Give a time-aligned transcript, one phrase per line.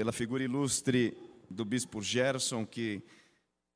[0.00, 1.14] pela figura ilustre
[1.50, 3.02] do bispo Gerson, que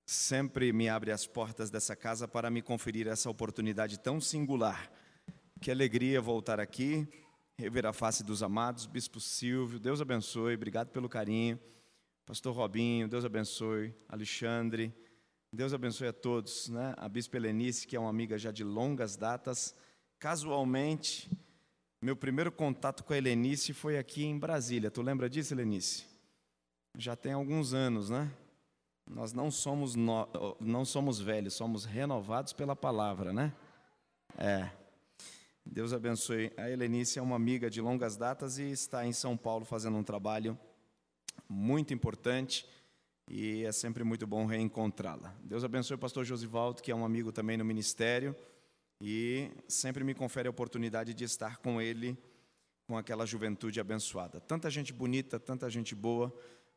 [0.06, 4.91] sempre me abre as portas dessa casa para me conferir essa oportunidade tão singular.
[5.60, 7.07] Que alegria voltar aqui,
[7.58, 11.61] rever a face dos amados, bispo Silvio, Deus abençoe, obrigado pelo carinho.
[12.25, 14.95] Pastor Robinho, Deus abençoe, Alexandre,
[15.52, 16.95] Deus abençoe a todos, né?
[16.96, 19.75] A bispa Helenice, que é uma amiga já de longas datas,
[20.18, 21.30] casualmente,
[22.00, 24.91] meu primeiro contato com a Helenice foi aqui em Brasília.
[24.91, 26.13] Tu lembra disso, Helenice?
[26.96, 28.30] Já tem alguns anos, né?
[29.07, 30.29] Nós não somos, no,
[30.61, 33.53] não somos velhos, somos renovados pela palavra, né?
[34.39, 34.70] É.
[35.67, 36.53] Deus abençoe.
[36.57, 40.05] A Helenice é uma amiga de longas datas e está em São Paulo fazendo um
[40.05, 40.59] trabalho
[41.48, 42.67] muito importante
[43.29, 45.34] e é sempre muito bom reencontrá-la.
[45.42, 48.37] Deus abençoe o pastor Josivaldo, que é um amigo também no ministério
[49.01, 52.17] e sempre me confere a oportunidade de estar com ele,
[52.87, 54.41] com aquela juventude abençoada.
[54.41, 56.33] Tanta gente bonita, tanta gente boa.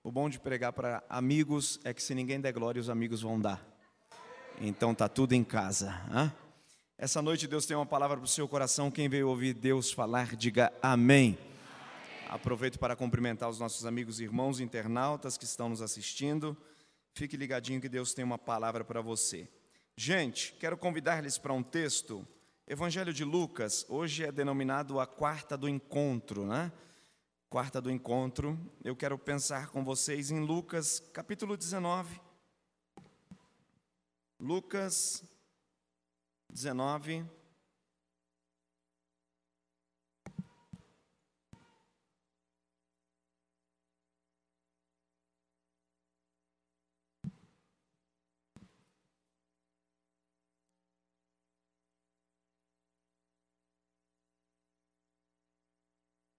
[0.07, 3.37] O bom de pregar para amigos é que se ninguém der glória, os amigos vão
[3.37, 3.61] dar.
[4.61, 6.01] Então tá tudo em casa.
[6.09, 6.31] Hein?
[6.97, 8.89] Essa noite Deus tem uma palavra para o seu coração.
[8.89, 11.37] Quem veio ouvir Deus falar, diga amém.
[12.29, 16.55] Aproveito para cumprimentar os nossos amigos irmãos internautas que estão nos assistindo.
[17.13, 19.49] Fique ligadinho que Deus tem uma palavra para você.
[19.93, 22.25] Gente, quero convidar-lhes para um texto.
[22.65, 26.71] Evangelho de Lucas, hoje é denominado a quarta do encontro, né?
[27.49, 32.19] Quarta do encontro, eu quero pensar com vocês em Lucas capítulo 19.
[34.39, 35.23] Lucas
[36.49, 37.25] 19.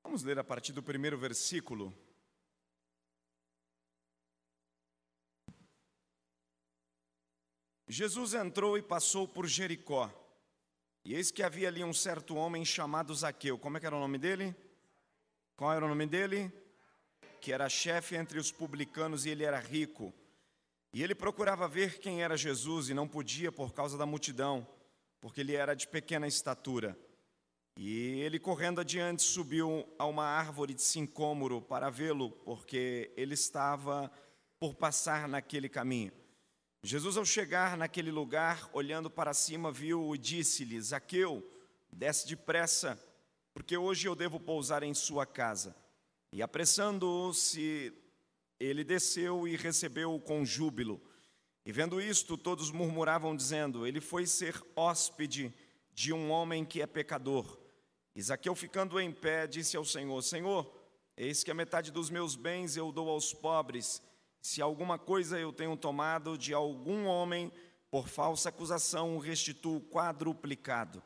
[0.09, 1.95] Vamos ler a partir do primeiro versículo.
[7.87, 10.11] Jesus entrou e passou por Jericó.
[11.05, 13.59] E eis que havia ali um certo homem chamado Zaqueu.
[13.59, 14.57] Como é que era o nome dele?
[15.55, 16.51] Qual era o nome dele?
[17.39, 20.11] Que era chefe entre os publicanos e ele era rico.
[20.91, 24.67] E ele procurava ver quem era Jesus e não podia por causa da multidão,
[25.21, 26.99] porque ele era de pequena estatura.
[27.81, 34.11] E ele, correndo adiante, subiu a uma árvore de sincômoro para vê-lo, porque ele estava
[34.59, 36.11] por passar naquele caminho.
[36.83, 41.49] Jesus, ao chegar naquele lugar, olhando para cima, viu e disse-lhe: Zaqueu,
[41.93, 42.99] desce depressa,
[43.55, 45.77] porque hoje eu devo pousar em sua casa.
[46.33, 47.93] E apressando-se,
[48.59, 51.01] ele desceu e recebeu-o com júbilo.
[51.65, 55.55] E vendo isto, todos murmuravam, dizendo: Ele foi ser hóspede
[55.95, 57.58] de um homem que é pecador.
[58.19, 60.69] Isaqueu, ficando em pé, disse ao Senhor: Senhor,
[61.17, 64.03] eis que a metade dos meus bens eu dou aos pobres.
[64.43, 67.53] Se alguma coisa eu tenho tomado de algum homem
[67.93, 71.01] por falsa acusação, restituo quadruplicado.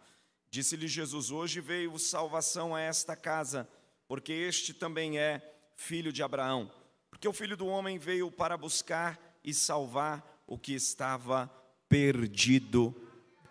[0.49, 3.69] Disse-lhe Jesus: Hoje veio salvação a esta casa,
[4.09, 5.43] porque este também é
[5.77, 6.73] filho de Abraão.
[7.11, 11.47] Porque o filho do homem veio para buscar e salvar o que estava
[11.91, 12.97] perdido.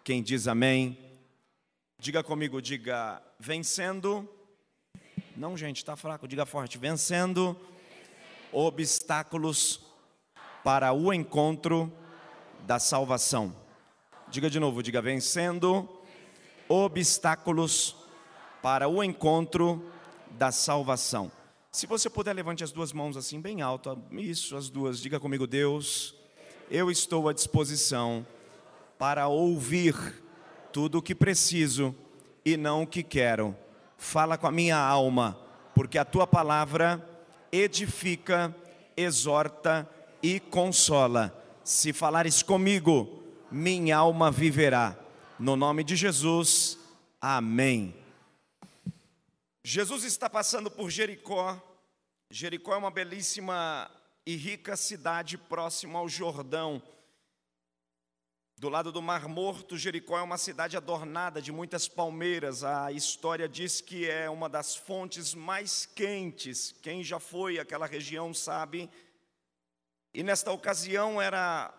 [0.03, 0.97] Quem diz amém?
[1.99, 4.29] Diga comigo, diga vencendo.
[5.35, 6.77] Não, gente, está fraco, diga forte.
[6.77, 7.57] Vencendo
[8.51, 9.81] obstáculos
[10.63, 11.91] para o encontro
[12.67, 13.55] da salvação.
[14.29, 15.89] Diga de novo, diga vencendo
[16.69, 17.95] obstáculos
[18.61, 19.91] para o encontro
[20.31, 21.31] da salvação.
[21.71, 23.97] Se você puder, levante as duas mãos assim, bem alto.
[24.11, 25.01] Isso, as duas.
[25.01, 26.13] Diga comigo, Deus,
[26.69, 28.25] eu estou à disposição
[28.99, 29.95] para ouvir
[30.71, 31.95] tudo o que preciso
[32.45, 33.55] e não o que quero.
[33.97, 35.37] Fala com a minha alma,
[35.75, 37.07] porque a tua palavra
[37.51, 38.55] edifica,
[38.95, 39.87] exorta
[40.21, 41.35] e consola.
[41.63, 44.97] Se falares comigo, minha alma viverá.
[45.37, 46.77] No nome de Jesus,
[47.19, 47.95] amém.
[49.63, 51.61] Jesus está passando por Jericó.
[52.29, 53.89] Jericó é uma belíssima
[54.25, 56.81] e rica cidade próxima ao Jordão.
[58.61, 62.63] Do lado do Mar Morto, Jericó é uma cidade adornada de muitas palmeiras.
[62.63, 66.71] A história diz que é uma das fontes mais quentes.
[66.79, 68.87] Quem já foi àquela região sabe.
[70.13, 71.73] E nesta ocasião era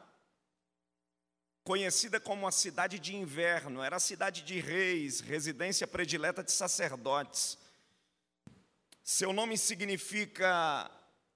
[1.62, 7.56] conhecida como a cidade de inverno, era a cidade de reis, residência predileta de sacerdotes.
[9.04, 10.90] Seu nome significa,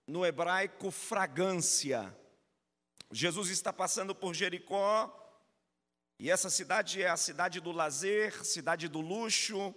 [0.09, 2.13] no hebraico, fragância.
[3.13, 5.23] Jesus está passando por Jericó
[6.19, 9.75] e essa cidade é a cidade do lazer, cidade do luxo,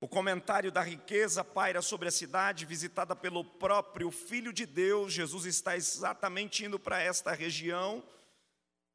[0.00, 5.12] O comentário da riqueza paira sobre a cidade, visitada pelo próprio Filho de Deus.
[5.12, 8.04] Jesus está exatamente indo para esta região,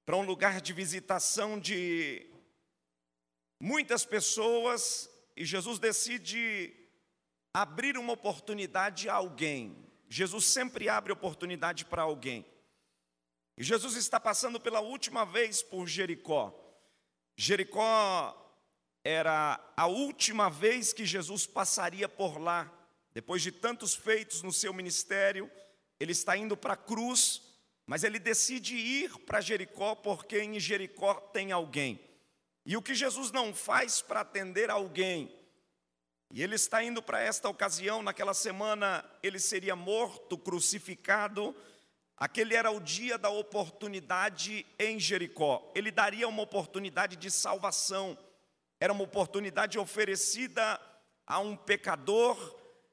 [0.05, 2.25] para um lugar de visitação de
[3.59, 6.73] muitas pessoas, e Jesus decide
[7.53, 9.85] abrir uma oportunidade a alguém.
[10.07, 12.45] Jesus sempre abre oportunidade para alguém.
[13.57, 16.53] E Jesus está passando pela última vez por Jericó.
[17.35, 18.39] Jericó
[19.03, 22.71] era a última vez que Jesus passaria por lá.
[23.13, 25.51] Depois de tantos feitos no seu ministério,
[25.99, 27.41] ele está indo para a cruz,
[27.85, 31.99] mas ele decide ir para Jericó porque em Jericó tem alguém.
[32.65, 35.31] E o que Jesus não faz para atender alguém,
[36.33, 41.55] e ele está indo para esta ocasião, naquela semana ele seria morto, crucificado.
[42.17, 45.71] Aquele era o dia da oportunidade em Jericó.
[45.75, 48.17] Ele daria uma oportunidade de salvação
[48.83, 50.77] era uma oportunidade oferecida
[51.25, 52.37] a um pecador,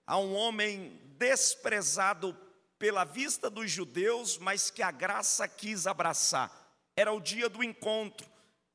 [0.06, 2.32] a um homem desprezado
[2.78, 6.49] pela vista dos judeus, mas que a graça quis abraçar.
[6.94, 8.25] Era o dia do encontro,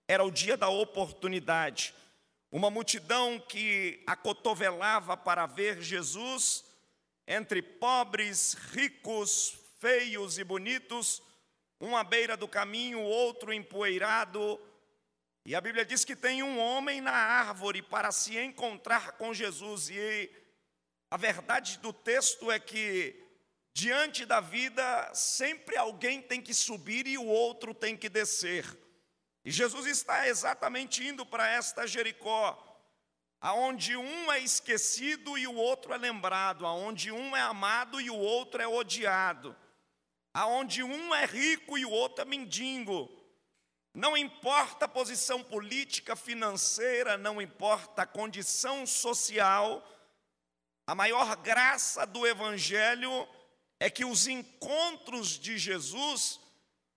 [0.06, 1.96] era o dia da oportunidade.
[2.52, 6.66] Uma multidão que acotovelava para ver Jesus,
[7.26, 11.22] entre pobres, ricos, feios e bonitos,
[11.80, 14.60] um à beira do caminho, outro empoeirado,
[15.46, 19.92] e a Bíblia diz que tem um homem na árvore para se encontrar com Jesus.
[19.92, 20.32] E
[21.12, 23.16] a verdade do texto é que,
[23.72, 28.66] diante da vida, sempre alguém tem que subir e o outro tem que descer.
[29.46, 32.60] E Jesus está exatamente indo para esta Jericó,
[33.40, 38.18] aonde um é esquecido e o outro é lembrado, aonde um é amado e o
[38.18, 39.56] outro é odiado,
[40.36, 43.10] aonde um é rico e o outro é mendigo.
[43.94, 49.82] Não importa a posição política, financeira, não importa a condição social,
[50.86, 53.26] a maior graça do Evangelho
[53.80, 56.42] é que os encontros de Jesus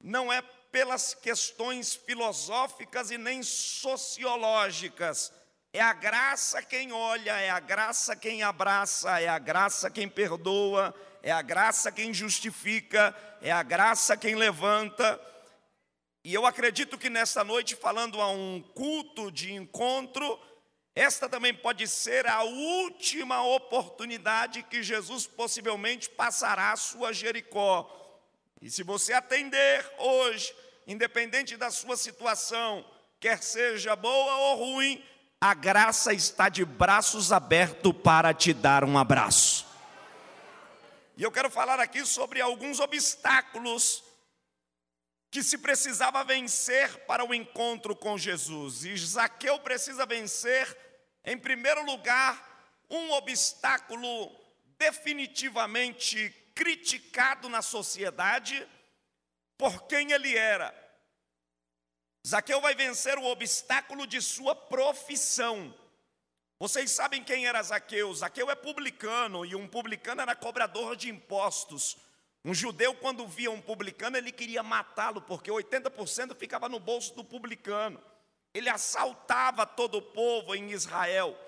[0.03, 0.43] não é
[0.73, 5.33] pelas questões filosóficas e nem sociológicas,
[5.73, 10.93] é a graça quem olha, é a graça quem abraça, é a graça quem perdoa,
[11.23, 15.21] é a graça quem justifica, é a graça quem levanta.
[16.25, 20.39] E eu acredito que nesta noite, falando a um culto de encontro,
[20.95, 27.89] esta também pode ser a última oportunidade que Jesus possivelmente passará a sua Jericó.
[28.61, 30.53] E se você atender hoje,
[30.87, 32.85] independente da sua situação,
[33.21, 35.03] quer seja boa ou ruim,
[35.41, 39.58] a graça está de braços abertos para te dar um abraço.
[41.19, 44.05] E eu quero falar aqui sobre alguns obstáculos
[45.33, 48.85] que se precisava vencer para o encontro com Jesus.
[48.85, 50.79] E Zaqueu precisa vencer,
[51.25, 54.31] em primeiro lugar, um obstáculo
[54.79, 58.65] definitivamente criticado na sociedade
[59.57, 60.73] por quem ele era.
[62.25, 65.75] Zaqueu vai vencer o obstáculo de sua profissão.
[66.61, 68.13] Vocês sabem quem era Zaqueu?
[68.13, 71.97] Zaqueu é publicano e um publicano era cobrador de impostos.
[72.45, 77.23] Um judeu, quando via um publicano, ele queria matá-lo, porque 80% ficava no bolso do
[77.23, 78.03] publicano.
[78.53, 81.39] Ele assaltava todo o povo em Israel.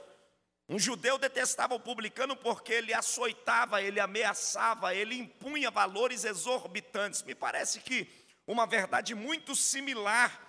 [0.69, 7.25] Um judeu detestava o publicano porque ele açoitava, ele ameaçava, ele impunha valores exorbitantes.
[7.25, 8.09] Me parece que
[8.47, 10.41] uma verdade muito similar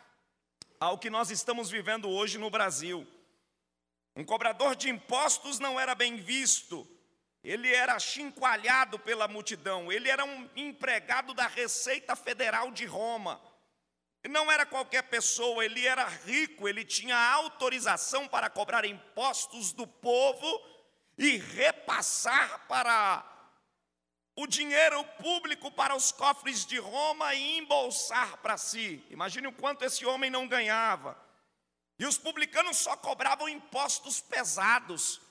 [0.80, 3.08] ao que nós estamos vivendo hoje no Brasil.
[4.16, 6.88] Um cobrador de impostos não era bem visto,
[7.44, 13.42] ele era chincoalhado pela multidão, ele era um empregado da Receita Federal de Roma.
[14.30, 20.46] Não era qualquer pessoa, ele era rico, ele tinha autorização para cobrar impostos do povo
[21.18, 23.26] e repassar para
[24.36, 29.04] o dinheiro público para os cofres de Roma e embolsar para si.
[29.10, 31.18] Imagine o quanto esse homem não ganhava.
[32.02, 35.22] E os publicanos só cobravam impostos pesados.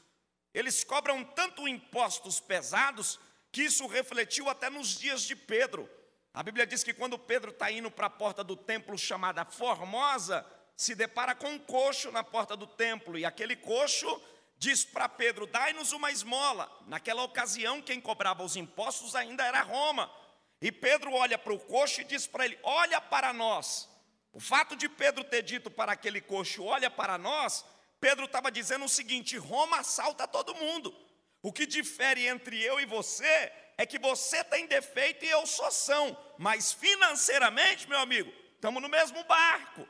[0.55, 3.19] Eles cobram tanto impostos pesados
[3.51, 5.91] que isso refletiu até nos dias de Pedro.
[6.33, 10.47] A Bíblia diz que quando Pedro está indo para a porta do templo chamada Formosa,
[10.77, 14.23] se depara com um coxo na porta do templo, e aquele coxo
[14.57, 16.71] diz para Pedro: Dai-nos uma esmola.
[16.87, 20.09] Naquela ocasião, quem cobrava os impostos ainda era Roma.
[20.63, 23.91] E Pedro olha para o coxo e diz para ele: Olha para nós.
[24.33, 27.65] O fato de Pedro ter dito para aquele coxo: Olha para nós,
[28.01, 30.95] Pedro estava dizendo o seguinte: Roma assalta todo mundo.
[31.43, 35.71] O que difere entre eu e você é que você tem defeito e eu sou
[35.71, 39.89] são, mas financeiramente, meu amigo, estamos no mesmo barco.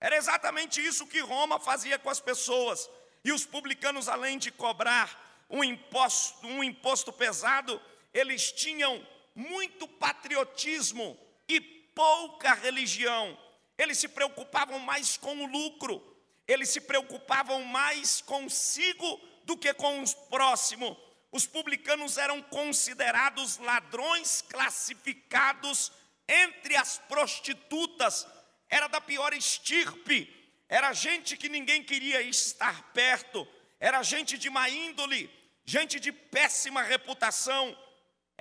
[0.00, 2.88] Era exatamente isso que Roma fazia com as pessoas.
[3.24, 7.80] E os publicanos, além de cobrar um imposto, um imposto pesado,
[8.12, 11.18] eles tinham muito patriotismo
[11.48, 13.38] e pouca religião.
[13.76, 16.02] Eles se preocupavam mais com o lucro,
[16.46, 20.96] eles se preocupavam mais consigo do que com o próximo.
[21.30, 25.90] Os publicanos eram considerados ladrões classificados
[26.28, 28.26] entre as prostitutas,
[28.68, 30.38] era da pior estirpe.
[30.68, 33.46] Era gente que ninguém queria estar perto,
[33.78, 35.30] era gente de má índole,
[35.66, 37.76] gente de péssima reputação,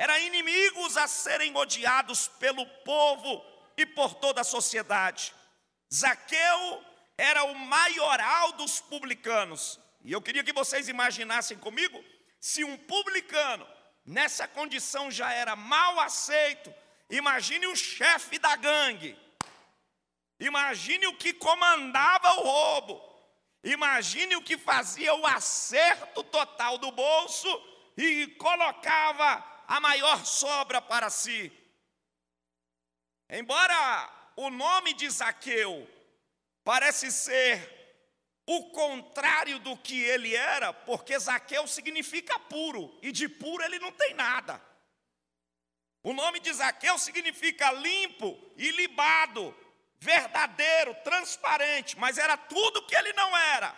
[0.01, 3.45] era inimigos a serem odiados pelo povo
[3.77, 5.33] e por toda a sociedade.
[5.93, 6.83] Zaqueu
[7.17, 12.03] era o maioral dos publicanos, e eu queria que vocês imaginassem comigo
[12.39, 13.67] se um publicano
[14.03, 16.73] nessa condição já era mal aceito,
[17.09, 19.15] imagine o chefe da gangue
[20.41, 22.99] Imagine o que comandava o roubo.
[23.63, 27.47] Imagine o que fazia o acerto total do bolso
[27.95, 31.49] e colocava a maior sobra para si.
[33.29, 35.89] Embora o nome de Zaqueu
[36.61, 37.55] parece ser
[38.45, 43.93] o contrário do que ele era, porque Zaqueu significa puro, e de puro ele não
[43.93, 44.61] tem nada.
[46.03, 49.55] O nome de Zaqueu significa limpo e libado,
[50.01, 53.73] verdadeiro, transparente, mas era tudo que ele não era.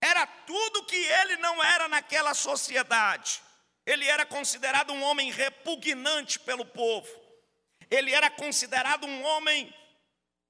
[0.00, 3.42] Era tudo que ele não era naquela sociedade.
[3.84, 7.08] Ele era considerado um homem repugnante pelo povo.
[7.90, 9.74] Ele era considerado um homem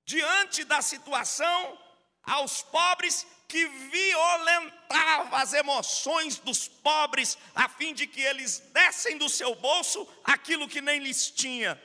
[0.04, 1.78] diante da situação
[2.22, 9.28] aos pobres que violentava as emoções dos pobres a fim de que eles dessem do
[9.28, 11.80] seu bolso aquilo que nem lhes tinha.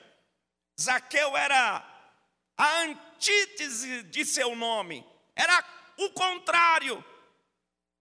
[0.79, 1.83] Zaqueu era
[2.57, 5.63] a antítese de seu nome, era
[5.97, 7.03] o contrário.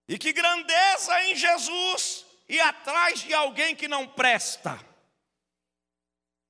[0.09, 4.79] E que grandeza em Jesus e atrás de alguém que não presta.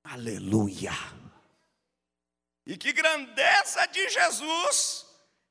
[0.04, 0.92] Aleluia.
[2.66, 5.06] E que grandeza de Jesus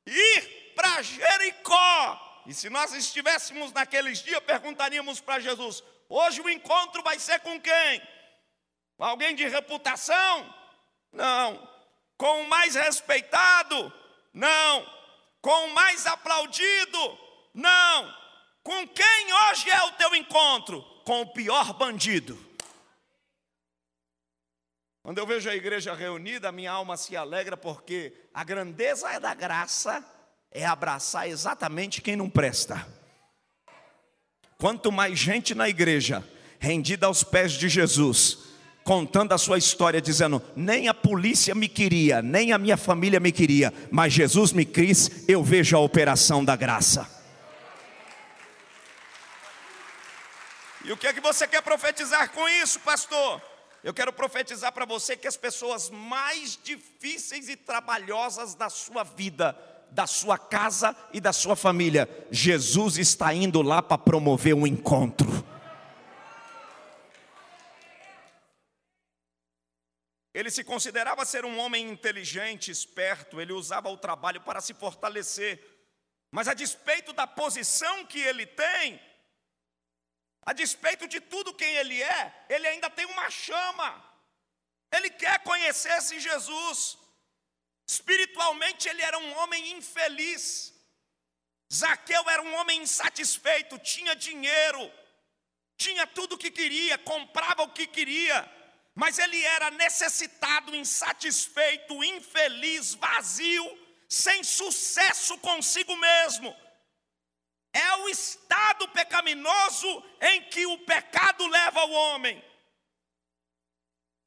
[0.06, 2.44] ir para Jericó.
[2.46, 7.60] E se nós estivéssemos naqueles dias, perguntaríamos para Jesus: hoje o encontro vai ser com
[7.60, 8.02] quem?
[8.98, 10.54] Com alguém de reputação?
[11.12, 11.76] Não
[12.18, 13.92] com o mais respeitado?
[14.34, 14.96] Não.
[15.42, 17.20] Com o mais aplaudido?
[17.54, 18.25] Não.
[18.66, 20.82] Com quem hoje é o teu encontro?
[21.06, 22.36] Com o pior bandido.
[25.04, 29.36] Quando eu vejo a igreja reunida, minha alma se alegra porque a grandeza é da
[29.36, 30.04] graça
[30.52, 32.88] é abraçar exatamente quem não presta.
[34.58, 38.40] Quanto mais gente na igreja rendida aos pés de Jesus,
[38.84, 43.32] contando a sua história, dizendo: nem a polícia me queria, nem a minha família me
[43.32, 47.15] queria, mas Jesus me quis, eu vejo a operação da graça.
[50.86, 53.42] E o que é que você quer profetizar com isso, pastor?
[53.84, 59.58] Eu quero profetizar para você que as pessoas mais difíceis e trabalhosas da sua vida,
[59.90, 65.28] da sua casa e da sua família, Jesus está indo lá para promover um encontro.
[70.36, 75.60] Ele se considerava ser um homem inteligente, esperto, ele usava o trabalho para se fortalecer.
[76.30, 79.00] Mas a despeito da posição que ele tem,
[80.46, 83.90] a despeito de tudo quem ele é, ele ainda tem uma chama.
[84.92, 86.98] Ele quer conhecer esse Jesus.
[87.88, 90.74] Espiritualmente ele era um homem infeliz.
[91.74, 94.92] Zaqueu era um homem insatisfeito, tinha dinheiro,
[95.76, 98.50] tinha tudo o que queria, comprava o que queria,
[98.94, 103.66] mas ele era necessitado, insatisfeito, infeliz, vazio,
[104.08, 106.56] sem sucesso consigo mesmo.
[107.76, 112.42] É o estado pecaminoso em que o pecado leva o homem.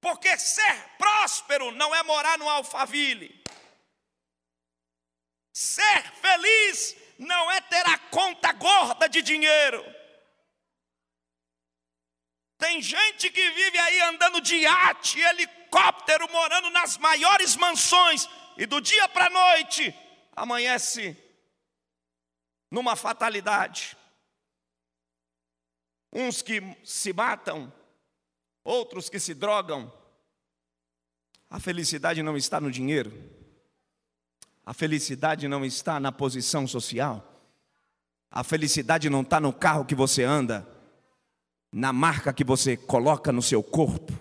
[0.02, 3.42] Porque ser próspero não é morar no alfaville.
[5.50, 9.82] Ser feliz não é ter a conta gorda de dinheiro.
[12.58, 18.28] Tem gente que vive aí andando de iate, helicóptero, morando nas maiores mansões,
[18.58, 19.94] e do dia para a noite
[20.36, 21.16] amanhece
[22.70, 23.96] numa fatalidade.
[26.12, 27.72] Uns que se matam,
[28.64, 29.92] outros que se drogam.
[31.50, 33.12] A felicidade não está no dinheiro,
[34.66, 37.42] a felicidade não está na posição social,
[38.30, 40.66] a felicidade não está no carro que você anda
[41.72, 44.12] na marca que você coloca no seu corpo,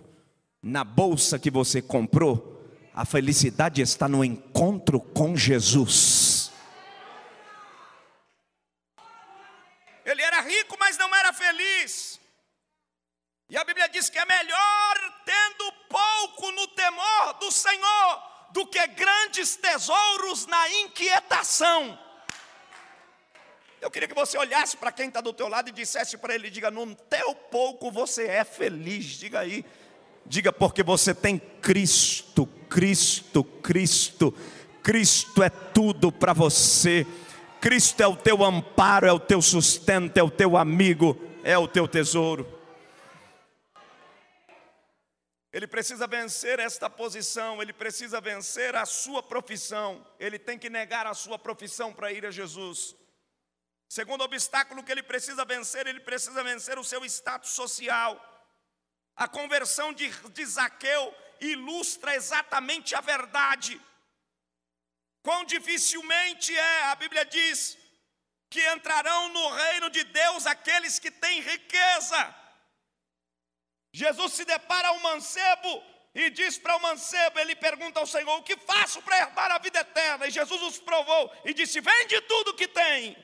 [0.62, 2.62] na bolsa que você comprou,
[2.94, 6.27] a felicidade está no encontro com Jesus.
[10.48, 12.20] rico, mas não era feliz.
[13.50, 18.86] E a Bíblia diz que é melhor tendo pouco no temor do Senhor do que
[18.88, 21.98] grandes tesouros na inquietação.
[23.80, 26.50] Eu queria que você olhasse para quem está do teu lado e dissesse para ele,
[26.50, 29.64] diga, no teu pouco você é feliz, diga aí.
[30.26, 34.36] Diga, porque você tem Cristo, Cristo, Cristo.
[34.84, 37.06] Cristo é tudo para você.
[37.68, 41.68] Cristo é o teu amparo, é o teu sustento, é o teu amigo, é o
[41.68, 42.48] teu tesouro.
[45.52, 51.06] Ele precisa vencer esta posição, ele precisa vencer a sua profissão, ele tem que negar
[51.08, 52.96] a sua profissão para ir a Jesus.
[53.90, 58.18] Segundo obstáculo que ele precisa vencer, ele precisa vencer o seu status social.
[59.14, 63.78] A conversão de, de Zaqueu ilustra exatamente a verdade.
[65.28, 67.78] Quão dificilmente é, a Bíblia diz,
[68.50, 72.36] que entrarão no reino de Deus aqueles que têm riqueza.
[73.92, 75.84] Jesus se depara ao mancebo
[76.16, 79.58] e diz para o mancebo, ele pergunta ao Senhor: O que faço para herdar a
[79.58, 80.28] vida eterna?
[80.28, 83.18] E Jesus os provou e disse: Vende tudo que tem.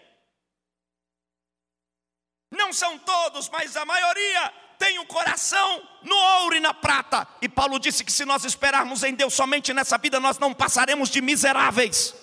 [2.52, 7.26] Não são todos, mas a maioria tem o coração no ouro e na prata.
[7.42, 11.10] E Paulo disse que se nós esperarmos em Deus somente nessa vida, nós não passaremos
[11.10, 12.14] de miseráveis.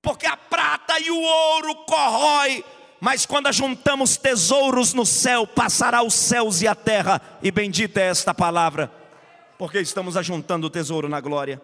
[0.00, 2.64] Porque a prata e o ouro corrói,
[2.98, 8.04] mas quando juntamos tesouros no céu, passará os céus e a terra, e bendita é
[8.04, 8.90] esta palavra,
[9.58, 11.60] porque estamos ajuntando o tesouro na glória.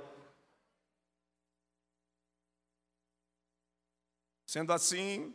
[4.46, 5.34] Sendo assim,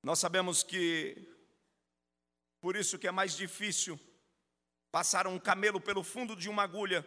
[0.00, 1.33] nós sabemos que,
[2.64, 4.00] por isso que é mais difícil
[4.90, 7.06] passar um camelo pelo fundo de uma agulha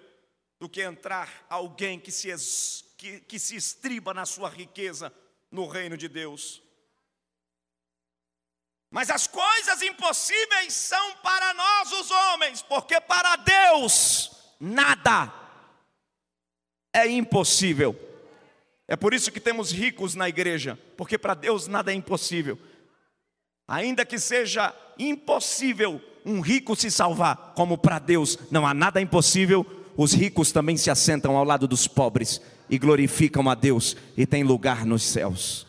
[0.60, 2.30] do que entrar alguém que se,
[2.96, 5.12] que, que se estriba na sua riqueza
[5.50, 6.62] no reino de Deus.
[8.92, 15.34] Mas as coisas impossíveis são para nós os homens, porque para Deus nada
[16.94, 17.96] é impossível.
[18.88, 22.60] É por isso que temos ricos na igreja, porque para Deus nada é impossível.
[23.68, 29.66] Ainda que seja impossível um rico se salvar, como para Deus não há nada impossível,
[29.98, 34.44] os ricos também se assentam ao lado dos pobres e glorificam a Deus e têm
[34.44, 35.66] lugar nos céus.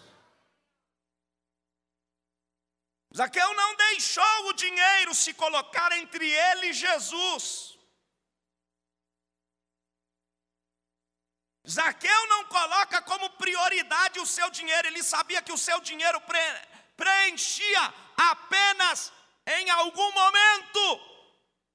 [3.16, 7.76] Zaqueu não deixou o dinheiro se colocar entre ele e Jesus.
[11.68, 16.20] Zaqueu não coloca como prioridade o seu dinheiro, ele sabia que o seu dinheiro
[16.98, 19.12] preenchia apenas
[19.46, 21.00] em algum momento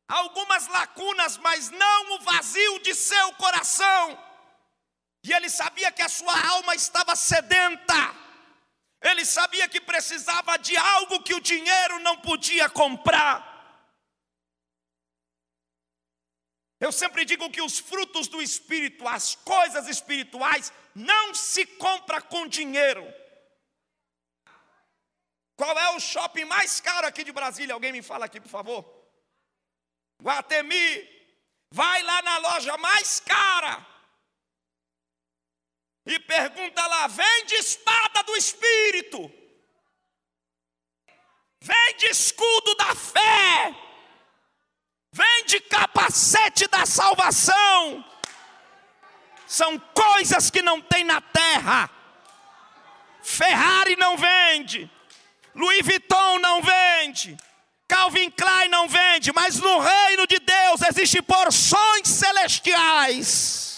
[0.08, 4.04] algumas lacunas, mas não o vazio de seu coração.
[5.24, 8.02] E ele sabia que a sua alma estava sedenta.
[9.02, 13.52] Ele sabia que precisava de algo que o dinheiro não podia comprar.
[16.80, 22.46] Eu sempre digo que os frutos do espírito, as coisas espirituais, não se compra com
[22.46, 23.23] dinheiro.
[25.56, 27.74] Qual é o shopping mais caro aqui de Brasília?
[27.74, 28.86] Alguém me fala aqui, por favor.
[30.22, 31.12] Guatemi.
[31.72, 33.84] Vai lá na loja mais cara
[36.06, 39.32] e pergunta lá: vende espada do Espírito,
[41.62, 43.76] vende escudo da fé,
[45.12, 48.06] vende capacete da salvação.
[49.48, 51.90] São coisas que não tem na terra.
[53.22, 54.92] Ferrari não vende,
[55.56, 57.38] Louis Vuitton não vende,
[57.88, 63.74] Calvin Klein não vende, mas no reino de Deus existem porções celestiais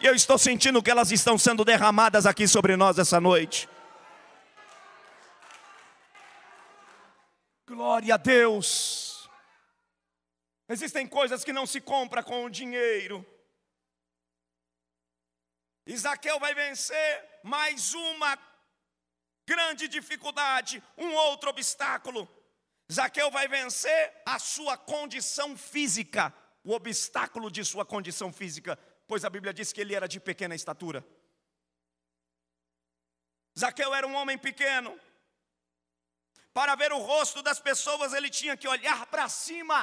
[0.00, 3.68] e eu estou sentindo que elas estão sendo derramadas aqui sobre nós essa noite.
[7.66, 9.28] Glória a Deus.
[10.70, 13.26] Existem coisas que não se compra com o dinheiro.
[15.86, 18.38] Isaqueu vai vencer mais uma
[19.52, 22.22] grande dificuldade, um outro obstáculo.
[22.96, 24.02] Zaqueu vai vencer
[24.34, 26.22] a sua condição física,
[26.64, 28.78] o obstáculo de sua condição física
[29.10, 31.04] pois a Bíblia diz que ele era de pequena estatura.
[33.58, 34.92] Zaqueu era um homem pequeno.
[36.58, 39.78] Para ver o rosto das pessoas, ele tinha que olhar para cima.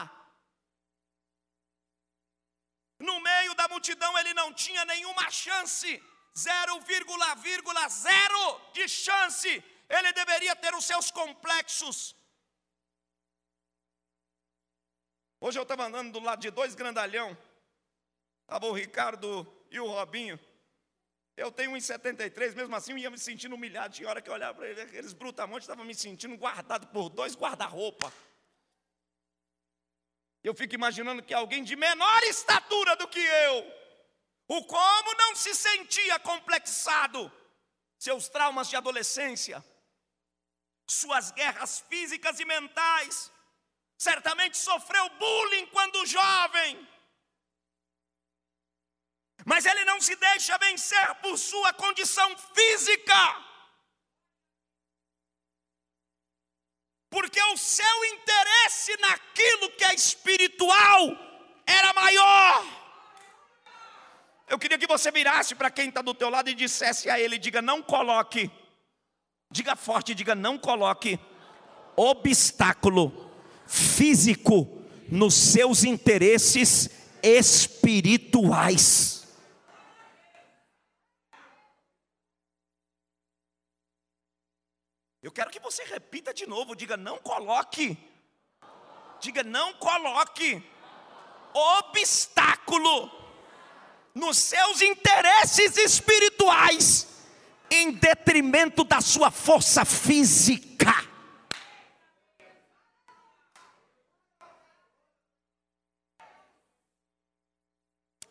[2.98, 6.02] No meio da multidão, ele não tinha nenhuma chance,
[6.38, 9.64] 0,0 de chance.
[9.90, 12.16] Ele deveria ter os seus complexos.
[15.40, 17.36] Hoje eu estava andando do lado de dois grandalhão.
[18.44, 20.40] Estava o Ricardo e o Robinho.
[21.36, 23.96] Eu tenho 1,73, mesmo assim eu ia me sentindo humilhado.
[23.96, 27.36] Tinha hora que eu olhava para ele, aqueles brutamontes estavam me sentindo guardado por dois
[27.36, 28.12] guarda-roupa.
[30.44, 33.72] Eu fico imaginando que alguém de menor estatura do que eu,
[34.48, 37.32] o como não se sentia complexado,
[37.98, 39.64] seus traumas de adolescência,
[40.88, 43.32] suas guerras físicas e mentais,
[43.98, 46.88] certamente sofreu bullying quando jovem,
[49.46, 53.48] mas ele não se deixa vencer por sua condição física.
[57.10, 61.00] porque o seu interesse naquilo que é espiritual
[61.66, 62.77] era maior.
[64.48, 67.38] Eu queria que você virasse para quem está do teu lado e dissesse a ele:
[67.38, 68.50] diga, não coloque,
[69.52, 71.20] diga forte, diga, não coloque
[71.98, 73.30] obstáculo
[73.68, 76.90] físico nos seus interesses
[77.22, 79.18] espirituais.
[85.22, 87.98] Eu quero que você repita de novo, diga não coloque.
[89.20, 90.64] Diga não coloque
[91.54, 93.27] obstáculo
[94.18, 97.08] nos seus interesses espirituais
[97.70, 100.92] em detrimento da sua força física.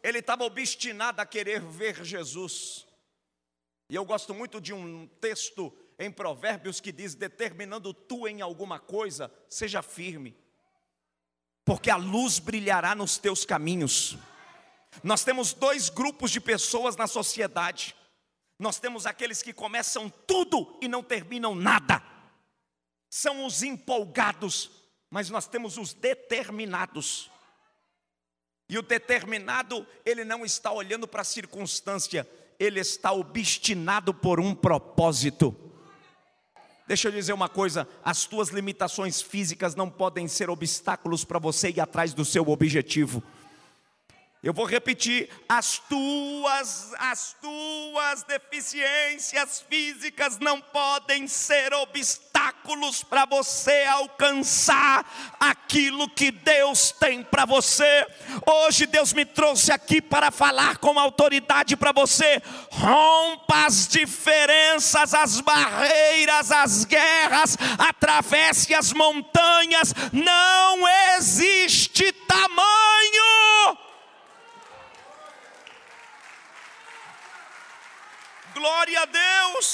[0.02, 2.86] Ele estava obstinado a querer ver Jesus.
[3.88, 8.78] E eu gosto muito de um texto em Provérbios que diz: determinando tu em alguma
[8.78, 10.36] coisa, seja firme,
[11.64, 14.16] porque a luz brilhará nos teus caminhos.
[15.02, 17.94] Nós temos dois grupos de pessoas na sociedade.
[18.58, 22.02] Nós temos aqueles que começam tudo e não terminam nada.
[23.10, 24.70] São os empolgados,
[25.10, 27.30] mas nós temos os determinados.
[28.68, 34.54] E o determinado, ele não está olhando para a circunstância, ele está obstinado por um
[34.54, 35.54] propósito.
[36.86, 41.70] Deixa eu dizer uma coisa: as tuas limitações físicas não podem ser obstáculos para você
[41.70, 43.22] ir atrás do seu objetivo.
[44.42, 53.84] Eu vou repetir: as tuas, as tuas deficiências físicas não podem ser obstáculos para você
[53.84, 58.06] alcançar aquilo que Deus tem para você.
[58.46, 62.40] Hoje Deus me trouxe aqui para falar com autoridade para você.
[62.70, 69.94] Rompa as diferenças, as barreiras, as guerras, atravesse as montanhas.
[70.12, 73.85] Não existe tamanho
[78.58, 79.66] Glória a Deus.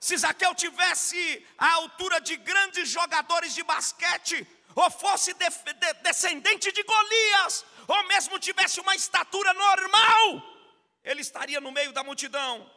[0.00, 1.20] Se Zaqueu tivesse
[1.56, 4.36] a altura de grandes jogadores de basquete,
[4.74, 10.42] ou fosse de, de, descendente de Golias, ou mesmo tivesse uma estatura normal,
[11.04, 12.68] ele estaria no meio da multidão.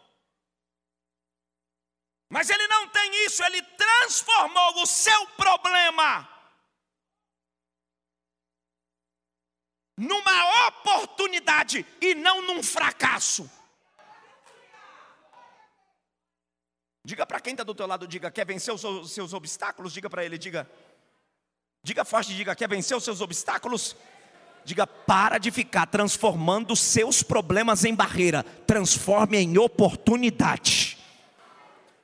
[2.30, 6.30] Mas ele não tem isso, ele transformou o seu problema
[9.98, 10.81] numa oportunidade
[12.00, 13.50] e não num fracasso.
[17.04, 19.92] Diga para quem está do teu lado, diga, quer vencer os seus obstáculos?
[19.92, 20.70] Diga para ele, diga.
[21.84, 23.96] Diga forte, diga, quer vencer os seus obstáculos?
[24.64, 31.00] Diga, para de ficar transformando seus problemas em barreira, transforme em oportunidade.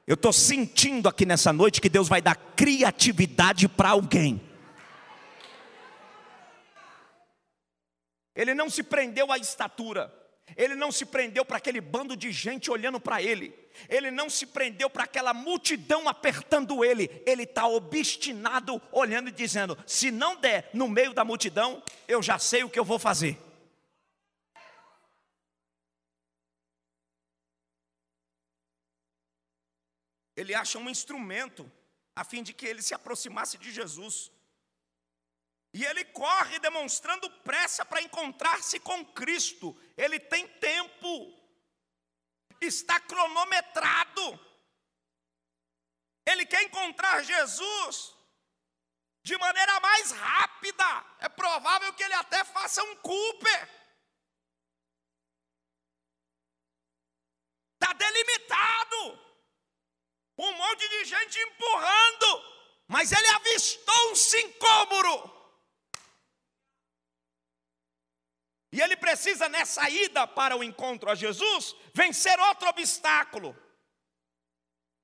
[0.08, 4.41] Eu estou sentindo aqui nessa noite que Deus vai dar criatividade para alguém.
[8.38, 10.13] Ele não se prendeu à estatura.
[10.56, 13.54] Ele não se prendeu para aquele bando de gente olhando para ele.
[13.89, 17.10] Ele não se prendeu para aquela multidão apertando ele.
[17.26, 22.38] Ele está obstinado, olhando e dizendo: se não der no meio da multidão, eu já
[22.38, 23.38] sei o que eu vou fazer.
[30.36, 31.69] Ele acha um instrumento
[32.15, 34.32] a fim de que ele se aproximasse de Jesus.
[35.73, 39.80] E ele corre demonstrando pressa para encontrar-se com Cristo.
[39.95, 41.34] Ele tem tempo,
[42.62, 44.39] está cronometrado.
[46.25, 48.13] Ele quer encontrar Jesus
[49.23, 51.06] de maneira mais rápida.
[51.19, 53.69] É provável que ele até faça um Cooper.
[57.73, 59.27] Está delimitado.
[60.38, 62.58] Um monte de gente empurrando.
[62.88, 65.37] Mas ele avistou um sincômoro.
[68.71, 73.56] E ele precisa, nessa ida para o encontro a Jesus, vencer outro obstáculo.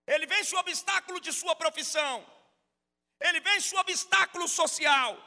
[0.05, 2.25] Ele vence o obstáculo de sua profissão.
[3.19, 5.17] Ele vence o obstáculo social.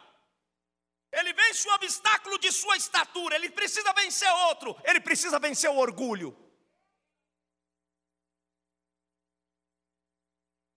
[1.10, 3.36] Ele vence o obstáculo de sua estatura.
[3.36, 4.78] Ele precisa vencer outro.
[4.84, 6.36] Ele precisa vencer o orgulho.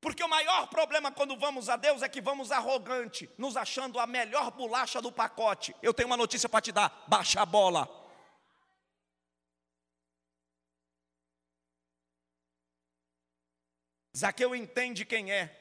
[0.02, 4.08] Porque o maior problema quando vamos a Deus é que vamos arrogante, nos achando a
[4.08, 5.76] melhor bolacha do pacote.
[5.82, 7.88] Eu tenho uma notícia para te dar: baixa a bola.
[14.16, 15.56] Zaqueu entende quem é.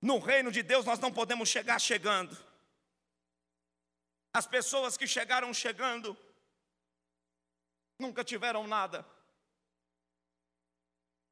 [0.00, 2.36] No reino de Deus nós não podemos chegar chegando.
[4.32, 6.16] As pessoas que chegaram chegando
[7.98, 9.13] nunca tiveram nada.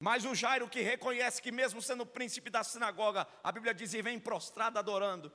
[0.03, 4.03] Mas o Jairo que reconhece que, mesmo sendo príncipe da sinagoga, a Bíblia diz: e
[4.03, 5.31] vem prostrado adorando.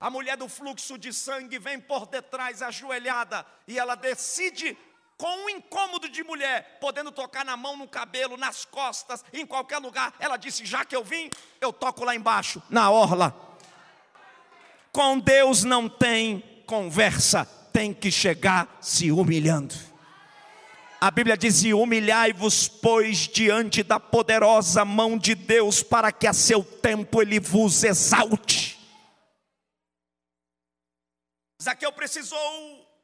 [0.00, 4.74] A mulher do fluxo de sangue vem por detrás, ajoelhada, e ela decide,
[5.18, 9.76] com um incômodo de mulher, podendo tocar na mão, no cabelo, nas costas, em qualquer
[9.76, 10.14] lugar.
[10.18, 11.28] Ela disse: já que eu vim,
[11.60, 13.38] eu toco lá embaixo, na orla.
[14.90, 19.74] Com Deus não tem conversa, tem que chegar se humilhando.
[21.06, 26.64] A Bíblia diz: humilhai-vos, pois, diante da poderosa mão de Deus, para que a seu
[26.64, 28.80] tempo ele vos exalte.
[31.62, 32.40] Zaqueu precisou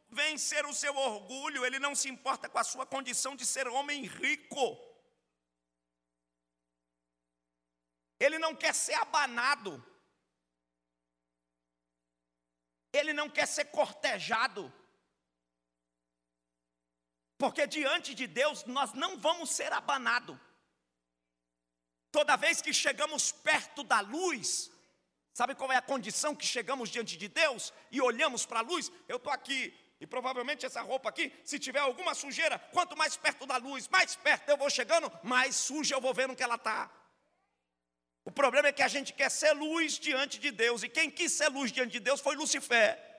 [0.08, 4.06] vencer o seu orgulho, ele não se importa com a sua condição de ser homem
[4.06, 4.78] rico.
[8.18, 9.84] Ele não quer ser abanado.
[12.94, 14.72] Ele não quer ser cortejado.
[17.42, 20.36] Porque diante de Deus nós não vamos ser abanados.
[22.12, 24.70] Toda vez que chegamos perto da luz,
[25.32, 28.92] sabe qual é a condição que chegamos diante de Deus e olhamos para a luz?
[29.08, 33.46] Eu estou aqui e provavelmente essa roupa aqui, se tiver alguma sujeira, quanto mais perto
[33.46, 36.90] da luz, mais perto eu vou chegando, mais suja eu vou vendo que ela está.
[38.22, 41.32] O problema é que a gente quer ser luz diante de Deus, e quem quis
[41.32, 43.09] ser luz diante de Deus foi Lucifer.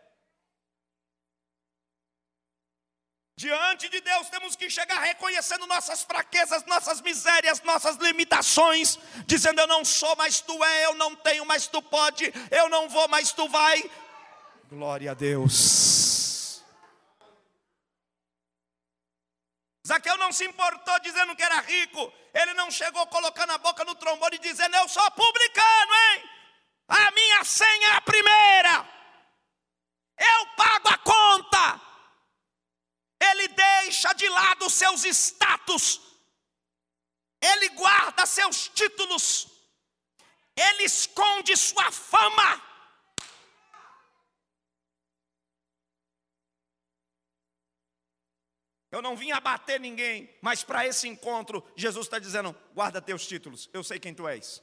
[3.41, 9.65] Diante de Deus temos que chegar reconhecendo nossas fraquezas, nossas misérias, nossas limitações, dizendo: Eu
[9.65, 13.31] não sou, mas tu é, eu não tenho, mas tu pode, eu não vou, mas
[13.31, 13.77] tu vai.
[14.69, 16.61] Glória a Deus.
[19.87, 23.95] Zaqueu não se importou dizendo que era rico, ele não chegou colocando a boca no
[23.95, 26.29] trombone e dizendo: Eu sou publicano, hein?
[26.89, 28.87] A minha senha é a primeira,
[30.19, 31.20] eu pago a conta
[33.61, 36.01] deixa de lado seus status,
[37.41, 39.47] ele guarda seus títulos,
[40.55, 42.49] ele esconde sua fama.
[48.91, 53.69] Eu não vim abater ninguém, mas para esse encontro, Jesus está dizendo: guarda teus títulos,
[53.73, 54.61] eu sei quem tu és.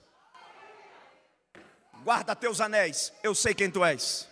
[2.05, 4.29] Guarda teus anéis, eu sei quem tu és.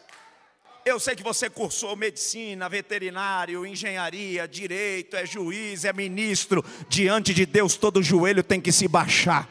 [0.86, 6.64] Eu sei que você cursou medicina, veterinário, engenharia, direito, é juiz, é ministro.
[6.88, 9.48] Diante de Deus, todo joelho tem que se baixar.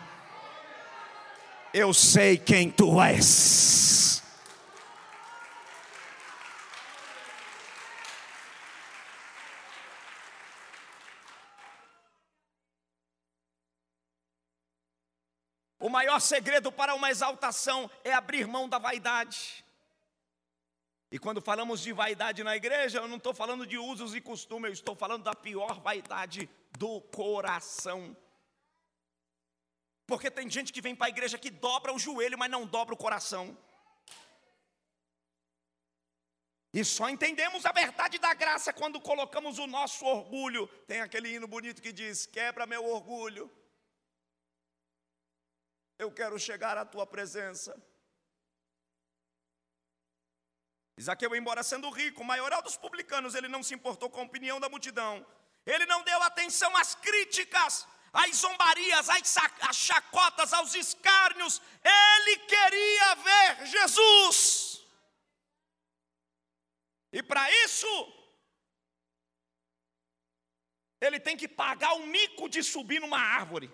[1.73, 4.23] Eu sei quem tu és.
[15.77, 19.64] O maior segredo para uma exaltação é abrir mão da vaidade.
[21.15, 24.67] E quando falamos de vaidade na igreja, eu não estou falando de usos e costumes,
[24.67, 28.17] eu estou falando da pior vaidade do coração.
[30.05, 32.93] Porque tem gente que vem para a igreja que dobra o joelho, mas não dobra
[32.93, 33.57] o coração.
[36.73, 40.67] E só entendemos a verdade da graça quando colocamos o nosso orgulho.
[40.85, 43.49] Tem aquele hino bonito que diz: Quebra meu orgulho.
[45.97, 47.73] Eu quero chegar à tua presença.
[50.97, 54.69] Isaqueu, embora sendo rico, maioral dos publicanos, ele não se importou com a opinião da
[54.69, 55.25] multidão.
[55.65, 61.61] Ele não deu atenção às críticas, às zombarias, às chacotas, aos escárnios.
[61.83, 64.85] Ele queria ver Jesus.
[67.11, 67.87] E para isso,
[71.01, 73.71] ele tem que pagar o mico de subir numa árvore.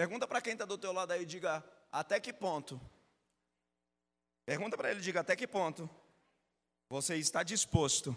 [0.00, 2.80] Pergunta para quem está do teu lado aí, diga até que ponto.
[4.46, 5.90] Pergunta para ele, diga até que ponto
[6.88, 8.16] você está disposto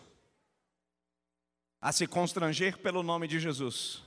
[1.82, 4.02] a se constranger pelo nome de Jesus.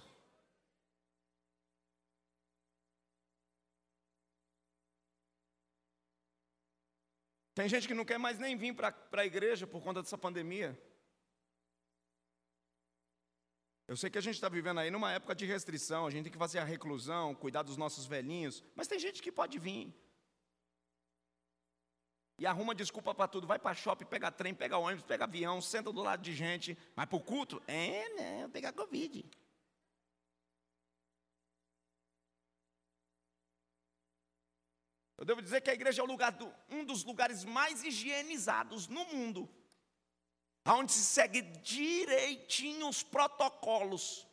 [7.54, 10.80] Tem gente que não quer mais nem vir para a igreja por conta dessa pandemia.
[13.88, 16.32] Eu sei que a gente está vivendo aí numa época de restrição, a gente tem
[16.32, 19.94] que fazer a reclusão, cuidar dos nossos velhinhos, mas tem gente que pode vir.
[22.38, 23.46] E arruma desculpa para tudo.
[23.46, 26.76] Vai para shopping, pega trem, pega ônibus, pega avião, senta do lado de gente.
[26.94, 27.62] Mas para o culto?
[27.66, 29.24] É, não, pegar Covid.
[35.16, 39.48] Eu devo dizer que a igreja é do, um dos lugares mais higienizados no mundo,
[40.74, 44.26] onde se segue direitinho os protocolos.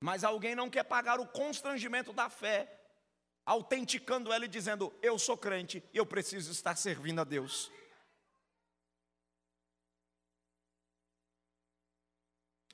[0.00, 2.80] Mas alguém não quer pagar o constrangimento da fé,
[3.46, 7.70] autenticando ela e dizendo: Eu sou crente, eu preciso estar servindo a Deus.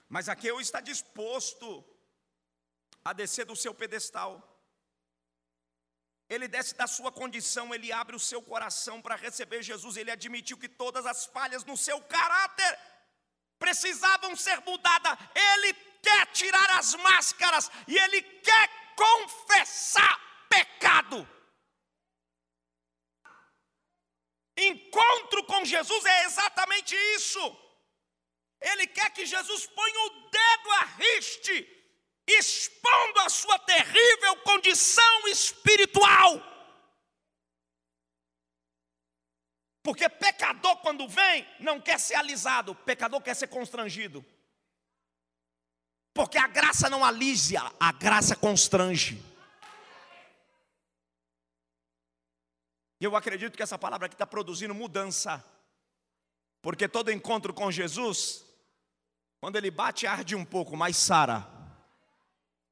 [0.08, 1.84] Mas aqui eu está disposto
[3.04, 4.47] a descer do seu pedestal
[6.28, 10.58] ele desce da sua condição, ele abre o seu coração para receber Jesus, ele admitiu
[10.58, 12.78] que todas as falhas no seu caráter
[13.58, 15.16] precisavam ser mudadas.
[15.34, 21.26] Ele quer tirar as máscaras e ele quer confessar pecado.
[24.56, 27.40] Encontro com Jesus é exatamente isso.
[28.60, 31.77] Ele quer que Jesus ponha o dedo a riste
[32.32, 36.42] expondo a sua terrível condição espiritual.
[39.82, 44.24] Porque pecador, quando vem, não quer ser alisado, pecador quer ser constrangido.
[46.12, 49.22] Porque a graça não alisia, a graça constrange.
[53.00, 55.42] Eu acredito que essa palavra aqui está produzindo mudança.
[56.60, 58.44] Porque todo encontro com Jesus,
[59.40, 61.57] quando ele bate, arde um pouco, mas sara.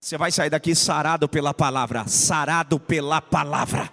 [0.07, 3.93] Você vai sair daqui sarado pela palavra, sarado pela palavra.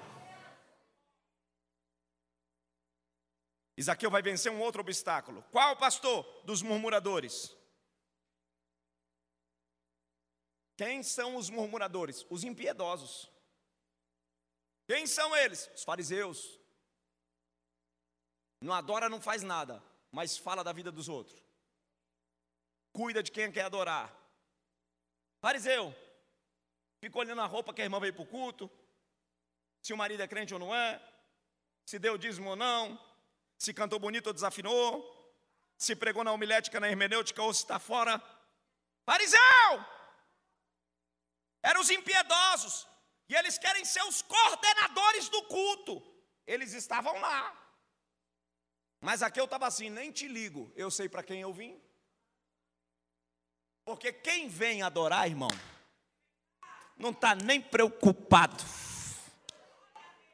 [3.76, 5.43] Isaqueu vai vencer um outro obstáculo.
[5.52, 6.23] Qual, pastor?
[6.45, 7.58] Dos murmuradores.
[10.78, 12.23] Quem são os murmuradores?
[12.30, 13.28] Os impiedosos.
[14.86, 15.67] Quem são eles?
[15.73, 16.60] Os fariseus.
[18.62, 21.43] Não adora, não faz nada, mas fala da vida dos outros.
[22.91, 24.15] Cuida de quem quer adorar.
[25.41, 25.93] Fariseu,
[27.04, 28.72] fica olhando a roupa que a irmã veio para o culto,
[29.82, 31.02] se o marido é crente ou não é,
[31.86, 32.98] se deu dízimo ou não,
[33.58, 34.88] se cantou bonito ou desafinou,
[35.78, 38.24] se pregou na homilética, na hermenêutica ou se está fora.
[39.06, 39.86] Fariseu!
[41.62, 42.88] Eram os impiedosos,
[43.28, 46.02] e eles querem ser os coordenadores do culto.
[46.48, 47.54] Eles estavam lá.
[49.02, 51.78] Mas aqui eu estava assim, nem te ligo, eu sei para quem eu vim.
[53.84, 55.52] Porque quem vem adorar, irmão,
[57.04, 58.63] não está nem preocupado.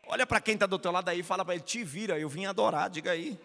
[0.07, 2.29] Olha para quem está do teu lado aí e fala para ele: te vira, eu
[2.29, 3.39] vim adorar, diga aí.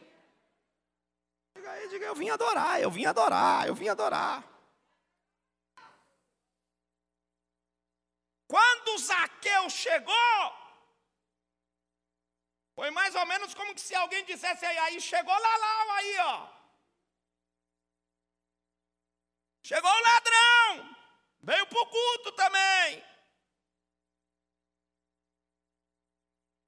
[1.56, 4.44] Diga aí, diga, eu vim adorar, eu vim adorar, eu vim adorar.
[8.46, 10.14] Quando Zaqueu chegou,
[12.74, 16.48] foi mais ou menos como se alguém dissesse aí, aí chegou lá, aí, ó.
[19.62, 20.96] Chegou o ladrão,
[21.42, 23.13] veio para o culto também.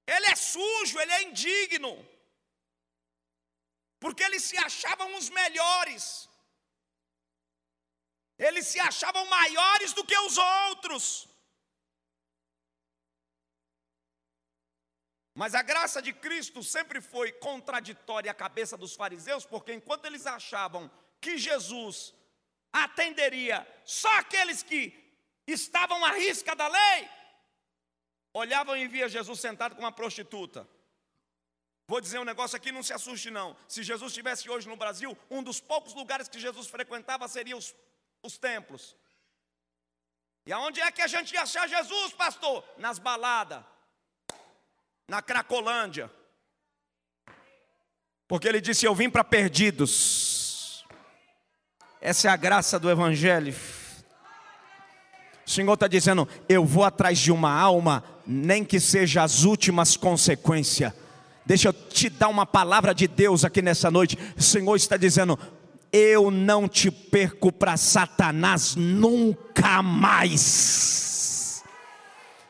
[0.07, 1.93] Ele é sujo, ele é indigno,
[3.99, 6.29] porque eles se achavam os melhores,
[8.39, 11.29] eles se achavam maiores do que os outros.
[15.35, 20.25] Mas a graça de Cristo sempre foi contraditória à cabeça dos fariseus, porque enquanto eles
[20.25, 20.91] achavam
[21.21, 22.15] que Jesus
[22.73, 24.83] atenderia só aqueles que
[25.47, 27.11] estavam à risca da lei,
[28.39, 30.69] olhavam e via Jesus sentado com uma prostituta.
[31.89, 33.57] Vou dizer um negócio aqui, não se assuste não.
[33.69, 37.75] Se Jesus estivesse hoje no Brasil, um dos poucos lugares que Jesus frequentava seria os,
[38.23, 38.97] os templos.
[40.45, 42.65] E aonde é que a gente ia achar Jesus, pastor?
[42.77, 43.65] Nas baladas,
[45.09, 46.11] na Cracolândia.
[48.29, 50.27] Porque ele disse: Eu vim para perdidos
[52.07, 53.53] essa é a graça do Evangelho.
[55.45, 59.97] O Senhor está dizendo: Eu vou atrás de uma alma, nem que seja as últimas
[59.97, 60.93] consequências.
[61.45, 64.19] Deixa eu te dar uma palavra de Deus aqui nessa noite.
[64.37, 65.39] O Senhor está dizendo:
[65.93, 71.63] Eu não te perco para Satanás nunca mais.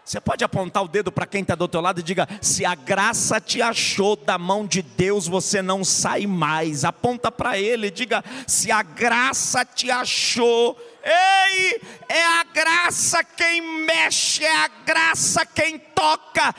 [0.06, 2.76] Você pode apontar o dedo para quem está do outro lado e diga: se a
[2.76, 6.84] graça te achou da mão de Deus, você não sai mais.
[6.84, 13.62] Aponta para ele e diga: se a graça te achou, Ei, é a graça quem
[13.84, 16.52] mexe, é a graça quem toca.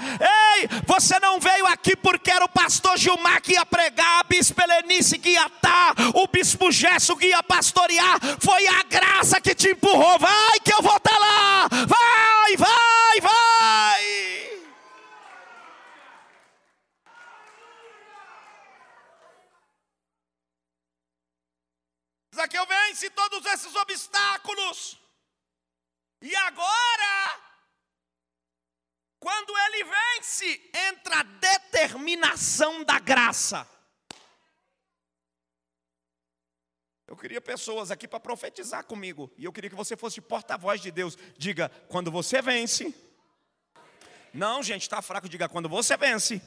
[0.55, 4.61] Ei, você não veio aqui porque era o pastor Gilmar que ia pregar, a bispo
[4.61, 8.19] Helenice que ia estar, o bispo Gesso que ia pastorear.
[8.39, 10.17] Foi a graça que te empurrou.
[10.17, 11.67] Vai que eu vou estar lá.
[11.69, 13.76] Vai, vai, vai.
[22.67, 24.99] Vence todos esses obstáculos.
[26.21, 27.41] E agora,
[29.19, 33.67] quando ele vence, entra a determinação da graça.
[37.07, 39.31] Eu queria pessoas aqui para profetizar comigo.
[39.37, 41.17] E eu queria que você fosse porta-voz de Deus.
[41.37, 42.93] Diga, quando você vence.
[44.33, 45.29] Não, gente, está fraco.
[45.29, 46.41] Diga, quando você vence.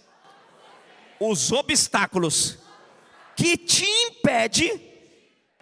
[1.18, 2.58] Os obstáculos
[3.34, 4.89] que te impede,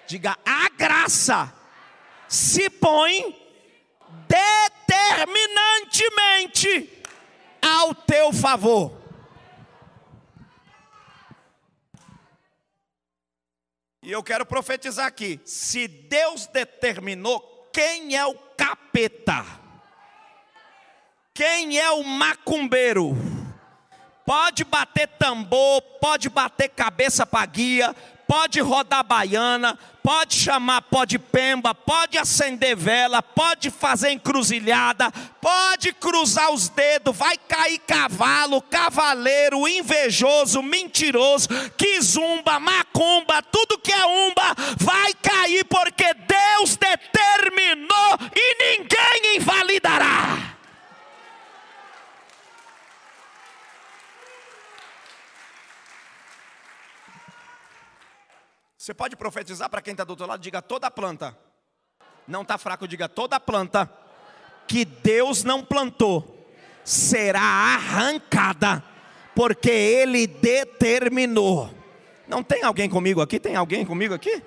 [0.09, 1.55] diga, a graça
[2.27, 3.41] se põe
[4.27, 6.91] determinantemente
[7.61, 8.97] ao teu favor.
[14.03, 19.45] E eu quero profetizar aqui: se Deus determinou, quem é o capeta?
[21.35, 23.15] Quem é o macumbeiro?
[24.25, 27.95] Pode bater tambor, pode bater cabeça para guia,
[28.29, 35.11] pode rodar baiana, pode chamar pó de pemba, pode acender vela, pode fazer encruzilhada,
[35.41, 43.93] pode cruzar os dedos, vai cair cavalo, cavaleiro, invejoso, mentiroso, que zumba, macumba, tudo que
[43.93, 50.58] é umba, vai cair porque Deus determinou e ninguém invalidará.
[58.89, 60.41] Você pode profetizar para quem está do outro lado?
[60.41, 61.36] Diga toda planta.
[62.26, 63.86] Não está fraco, diga toda planta
[64.66, 66.49] que Deus não plantou
[66.82, 68.82] será arrancada,
[69.34, 71.70] porque Ele determinou.
[72.26, 73.39] Não tem alguém comigo aqui?
[73.39, 74.43] Tem alguém comigo aqui?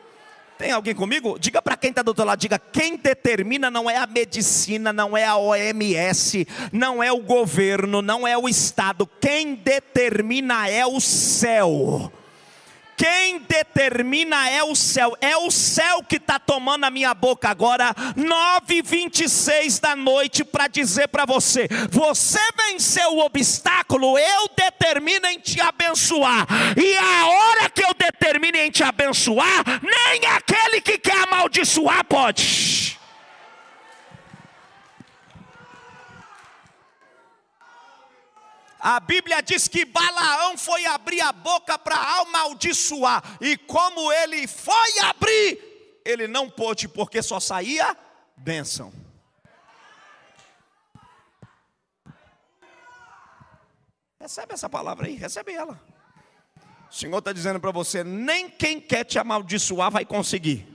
[0.58, 1.38] Tem alguém comigo?
[1.38, 5.16] Diga para quem está do outro lado, diga, quem determina não é a medicina, não
[5.16, 11.00] é a OMS, não é o governo, não é o Estado, quem determina é o
[11.00, 12.12] céu.
[13.02, 17.96] Quem determina é o céu, é o céu que está tomando a minha boca agora,
[18.16, 25.60] 9h26 da noite, para dizer para você: você venceu o obstáculo, eu determino em te
[25.60, 26.46] abençoar,
[26.78, 33.01] e a hora que eu determino em te abençoar, nem aquele que quer amaldiçoar pode.
[38.82, 45.00] A Bíblia diz que Balaão foi abrir a boca para amaldiçoar, e como ele foi
[45.04, 47.96] abrir, ele não pôde, porque só saía
[48.36, 48.92] bênção.
[54.20, 55.80] Recebe essa palavra aí, recebe ela.
[56.90, 60.68] O Senhor está dizendo para você: nem quem quer te amaldiçoar vai conseguir,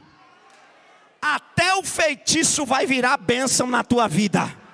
[1.20, 4.65] até o feitiço vai virar bênção na tua vida.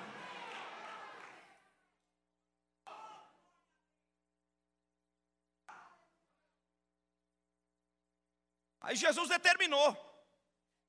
[8.83, 9.89] Aí Jesus determinou.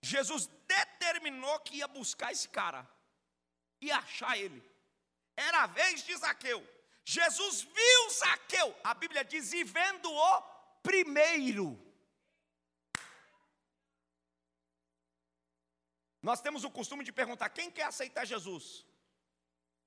[0.03, 2.87] Jesus determinou que ia buscar esse cara
[3.81, 4.61] e achar ele.
[5.37, 6.61] Era a vez de Zaqueu.
[7.05, 8.77] Jesus viu Zaqueu.
[8.83, 10.43] A Bíblia diz: e vendo-o
[10.83, 11.81] primeiro.
[16.21, 18.85] Nós temos o costume de perguntar: quem quer aceitar Jesus?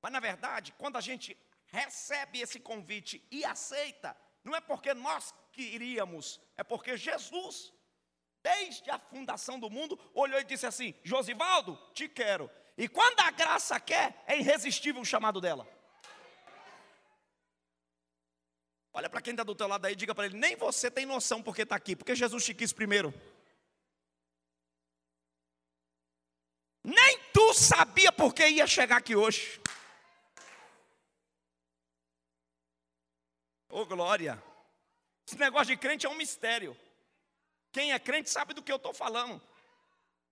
[0.01, 5.33] Mas na verdade, quando a gente recebe esse convite e aceita, não é porque nós
[5.51, 7.73] queríamos, é porque Jesus
[8.47, 12.49] desde a fundação do mundo, olhou e disse assim: Josivaldo, te quero.
[12.77, 15.67] E quando a graça quer, é irresistível o chamado dela.
[18.93, 21.43] Olha para quem está do teu lado aí, diga para ele: nem você tem noção
[21.43, 23.13] porque está aqui, porque Jesus te quis primeiro.
[26.83, 29.59] Nem tu sabia porque ia chegar aqui hoje.
[33.69, 34.41] Ô oh, glória!
[35.27, 36.77] Esse negócio de crente é um mistério.
[37.77, 39.39] Quem é crente sabe do que eu estou falando.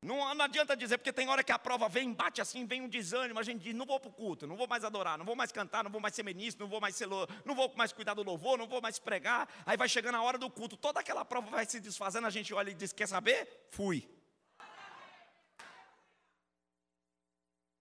[0.02, 2.88] Não, não, adianta dizer, porque tem hora que a prova vem, bate assim, vem um
[2.88, 5.36] desânimo, a gente diz, não vou para o culto, não vou mais adorar, não vou
[5.36, 8.16] mais cantar, não vou mais ser ministro, não vou mais ser, não vou mais cuidar
[8.16, 9.48] do louvor, não vou mais pregar.
[9.64, 12.52] Aí vai chegando a hora do culto, toda aquela prova vai se desfazendo, a gente
[12.52, 13.48] olha e diz, quer saber?
[13.70, 14.10] Fui.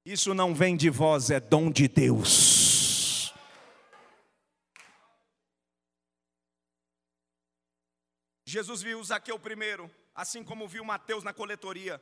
[0.04, 2.63] Isso não vem de vós, é dom de Deus.
[8.54, 12.00] Jesus viu Zaqueu primeiro, assim como viu Mateus na coletoria.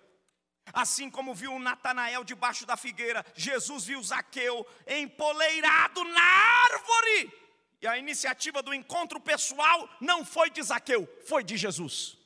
[0.70, 7.32] Assim como viu Natanael debaixo da figueira, Jesus viu Zaqueu empoleirado na árvore.
[7.80, 12.18] E a iniciativa do encontro pessoal não foi de Zaqueu, foi de Jesus.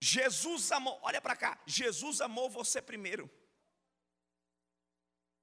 [0.00, 3.30] Jesus amou, olha para cá, Jesus amou você primeiro.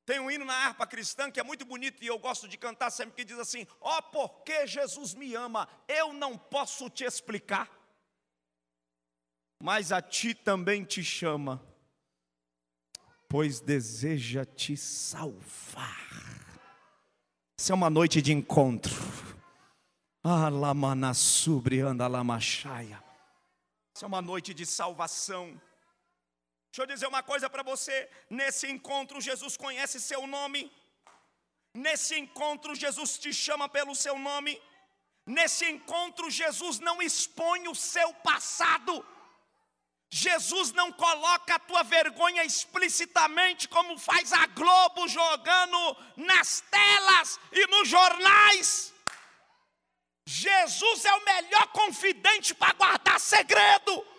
[0.05, 2.91] Tem um hino na harpa cristã que é muito bonito e eu gosto de cantar
[2.91, 7.69] sempre que diz assim: Ó, oh, porque Jesus me ama, eu não posso te explicar.
[9.61, 11.59] mas a ti também te chama,
[13.27, 16.05] pois deseja te salvar.
[17.59, 18.93] Essa é uma noite de encontro.
[20.23, 23.03] Alamanasubri anda lamachaia.
[23.95, 25.59] Essa é uma noite de salvação.
[26.75, 27.95] Deixa eu dizer uma coisa para você:
[28.29, 30.61] nesse encontro, Jesus conhece seu nome.
[31.73, 34.61] Nesse encontro, Jesus te chama pelo seu nome.
[35.25, 38.93] Nesse encontro, Jesus não expõe o seu passado.
[40.09, 45.79] Jesus não coloca a tua vergonha explicitamente, como faz a Globo jogando
[46.17, 48.93] nas telas e nos jornais.
[50.25, 54.14] Jesus é o melhor confidente para guardar segredo.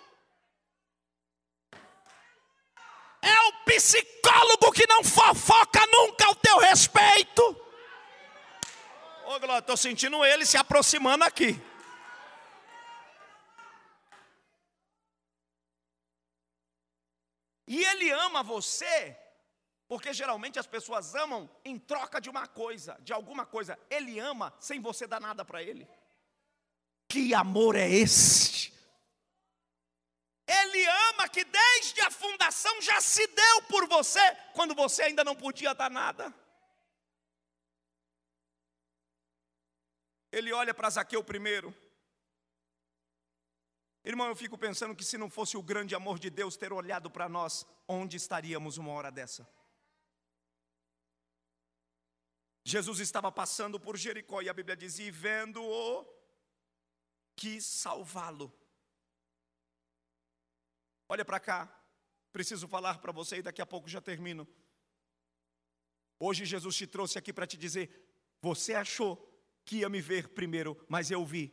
[3.27, 7.43] É o psicólogo que não fofoca nunca ao teu respeito.
[9.25, 11.61] Ô, Glória, estou sentindo ele se aproximando aqui.
[17.67, 19.19] E ele ama você,
[19.89, 23.77] porque geralmente as pessoas amam em troca de uma coisa, de alguma coisa.
[23.91, 25.89] Ele ama sem você dar nada para ele.
[27.09, 28.76] Que amor é esse?
[30.47, 34.21] Ele ama que desde a fundação já se deu por você,
[34.55, 36.33] quando você ainda não podia dar nada.
[40.31, 41.75] Ele olha para Zaqueu primeiro.
[44.05, 47.11] Irmão, eu fico pensando que se não fosse o grande amor de Deus ter olhado
[47.11, 49.49] para nós, onde estaríamos uma hora dessa?
[52.65, 56.07] Jesus estava passando por Jericó e a Bíblia diz: e vendo-o,
[57.35, 58.53] quis salvá-lo.
[61.09, 61.73] Olha para cá,
[62.33, 64.47] preciso falar para você e daqui a pouco já termino.
[66.19, 67.91] Hoje Jesus te trouxe aqui para te dizer:
[68.41, 69.17] você achou
[69.65, 71.53] que ia me ver primeiro, mas eu vi.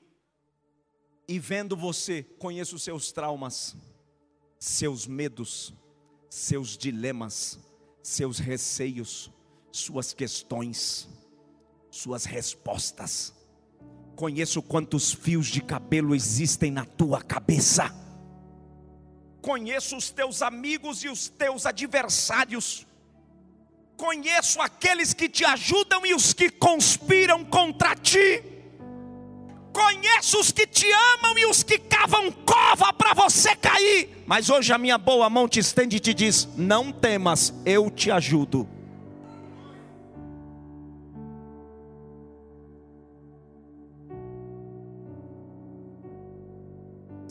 [1.27, 3.75] E vendo você, conheço seus traumas,
[4.59, 5.73] seus medos,
[6.29, 7.59] seus dilemas,
[8.01, 9.31] seus receios,
[9.71, 11.07] suas questões,
[11.89, 13.33] suas respostas.
[14.15, 18.03] Conheço quantos fios de cabelo existem na tua cabeça.
[19.43, 22.87] Conheço os teus amigos e os teus adversários.
[23.97, 28.41] Conheço aqueles que te ajudam e os que conspiram contra ti.
[29.73, 34.23] Conheço os que te amam e os que cavam cova para você cair.
[34.25, 38.09] Mas hoje a minha boa mão te estende e te diz: Não temas, eu te
[38.09, 38.65] ajudo.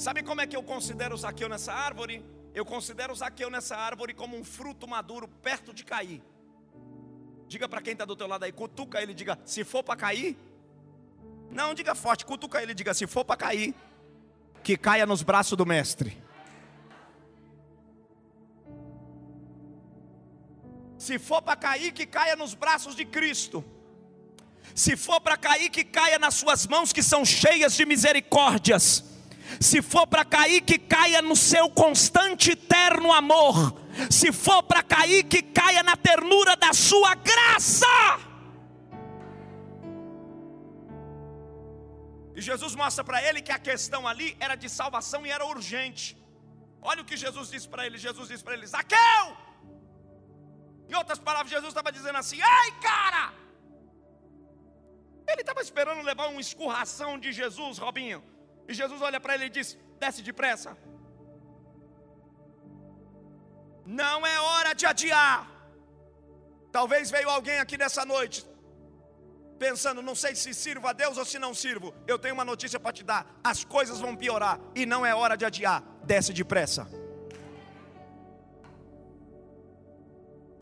[0.02, 2.24] Sabe como é que eu considero o Zaqueu nessa árvore?
[2.52, 6.20] Eu considero o Zaqueu nessa árvore como um fruto maduro perto de cair.
[7.46, 10.36] Diga para quem está do teu lado aí, cutuca ele, diga: se for para cair,
[11.52, 13.76] não, diga forte, cutuca ele, diga: se for para cair,
[14.64, 16.20] que caia nos braços do Mestre.
[20.98, 23.64] Se for para cair, que caia nos braços de Cristo.
[24.74, 29.11] Se for para cair, que caia nas suas mãos que são cheias de misericórdias.
[29.62, 33.54] Se for para cair, que caia no seu constante eterno amor.
[34.10, 37.86] Se for para cair, que caia na ternura da sua graça.
[42.34, 46.16] E Jesus mostra para ele que a questão ali era de salvação e era urgente.
[46.80, 49.24] Olha o que Jesus disse para ele: Jesus disse para ele, Zaqueu!
[50.88, 53.32] Em outras palavras, Jesus estava dizendo assim: Ei, cara!
[55.28, 58.31] Ele estava esperando levar uma escurração de Jesus, Robinho.
[58.72, 59.68] E Jesus olha para ele e diz:
[60.02, 60.70] Desce depressa.
[64.00, 65.38] Não é hora de adiar.
[66.76, 68.38] Talvez veio alguém aqui nessa noite
[69.64, 71.88] pensando, não sei se sirvo a Deus ou se não sirvo.
[72.12, 75.36] Eu tenho uma notícia para te dar: as coisas vão piorar e não é hora
[75.36, 75.82] de adiar.
[76.12, 76.82] Desce depressa.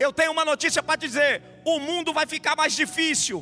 [0.05, 1.41] Eu tenho uma notícia para dizer:
[1.73, 3.39] o mundo vai ficar mais difícil,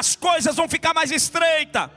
[0.00, 1.90] as coisas vão ficar mais estreitas,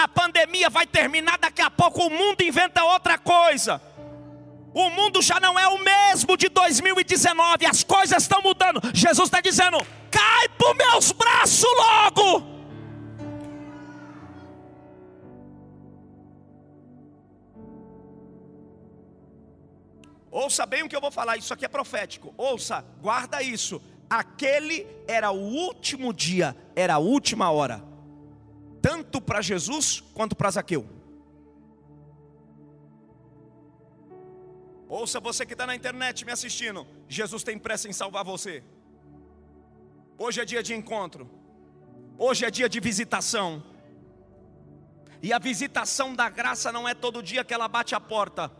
[0.00, 3.80] a pandemia vai terminar daqui a pouco, o mundo inventa outra coisa.
[4.72, 8.80] O mundo já não é o mesmo de 2019, as coisas estão mudando.
[8.94, 9.78] Jesus está dizendo:
[10.10, 12.60] cai para meus braços logo.
[20.30, 22.32] Ouça bem o que eu vou falar, isso aqui é profético.
[22.36, 23.82] Ouça, guarda isso.
[24.08, 27.82] Aquele era o último dia, era a última hora,
[28.80, 30.86] tanto para Jesus quanto para Zaqueu.
[34.88, 36.86] Ouça você que está na internet me assistindo.
[37.08, 38.64] Jesus tem pressa em salvar você.
[40.18, 41.30] Hoje é dia de encontro.
[42.18, 43.62] Hoje é dia de visitação.
[45.22, 48.50] E a visitação da graça não é todo dia que ela bate a porta.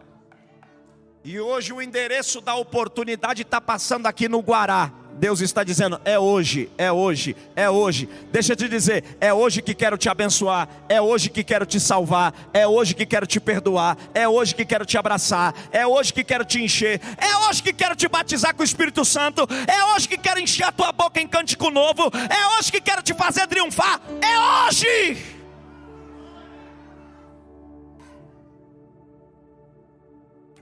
[1.25, 5.00] E hoje o endereço da oportunidade está passando aqui no Guará.
[5.21, 8.09] Deus está dizendo: é hoje, é hoje, é hoje.
[8.33, 11.79] Deixa eu te dizer: é hoje que quero te abençoar, é hoje que quero te
[11.79, 16.11] salvar, é hoje que quero te perdoar, é hoje que quero te abraçar, é hoje
[16.15, 19.95] que quero te encher, é hoje que quero te batizar com o Espírito Santo, é
[19.95, 23.13] hoje que quero encher a tua boca em cântico novo, é hoje que quero te
[23.13, 25.41] fazer triunfar, é hoje.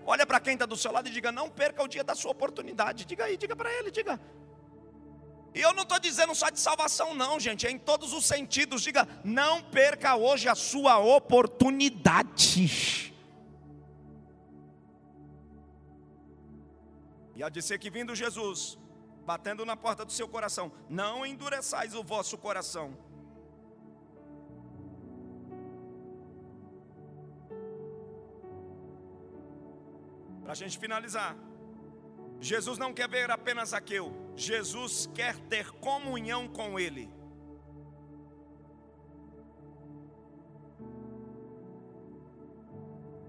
[0.04, 2.32] Olha para quem está do seu lado e diga: não perca o dia da sua
[2.32, 3.04] oportunidade.
[3.04, 4.18] Diga aí, diga para ele, diga.
[5.58, 8.80] E eu não estou dizendo só de salvação, não, gente, é em todos os sentidos.
[8.80, 13.12] Diga, não perca hoje a sua oportunidade.
[17.34, 18.78] E há de ser que vindo Jesus,
[19.26, 22.96] batendo na porta do seu coração, não endureçais o vosso coração
[30.48, 31.36] Para a gente finalizar,
[32.40, 37.10] Jesus não quer ver apenas Zaqueu, Jesus quer ter comunhão com Ele.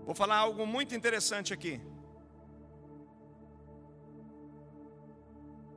[0.09, 1.79] Vou falar algo muito interessante aqui.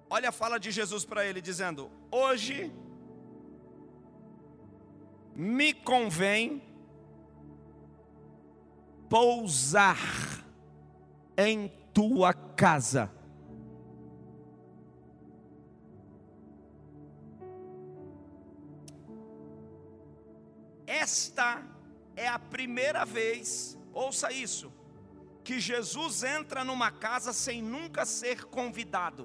[0.08, 2.72] Olha a fala de Jesus para ele, dizendo: Hoje
[5.34, 6.62] me convém
[9.08, 9.98] pousar
[11.36, 13.10] em tua casa.
[21.02, 21.48] Esta
[22.14, 24.72] é a primeira vez, ouça isso,
[25.46, 29.24] que Jesus entra numa casa sem nunca ser convidado.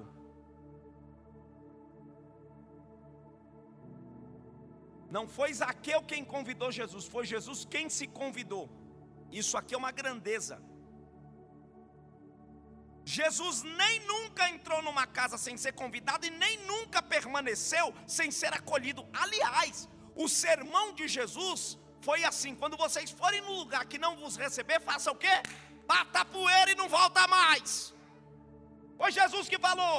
[5.16, 8.64] Não foi Zaqueu quem convidou Jesus, foi Jesus quem se convidou.
[9.30, 10.56] Isso aqui é uma grandeza.
[13.04, 18.52] Jesus nem nunca entrou numa casa sem ser convidado e nem nunca permaneceu sem ser
[18.52, 19.08] acolhido.
[19.24, 19.88] Aliás,
[20.24, 21.60] o sermão de Jesus
[22.06, 25.36] foi assim: quando vocês forem no lugar que não vos receber, faça o quê?
[25.92, 27.94] Bata poeira e não volta mais.
[28.98, 29.98] Foi Jesus que falou.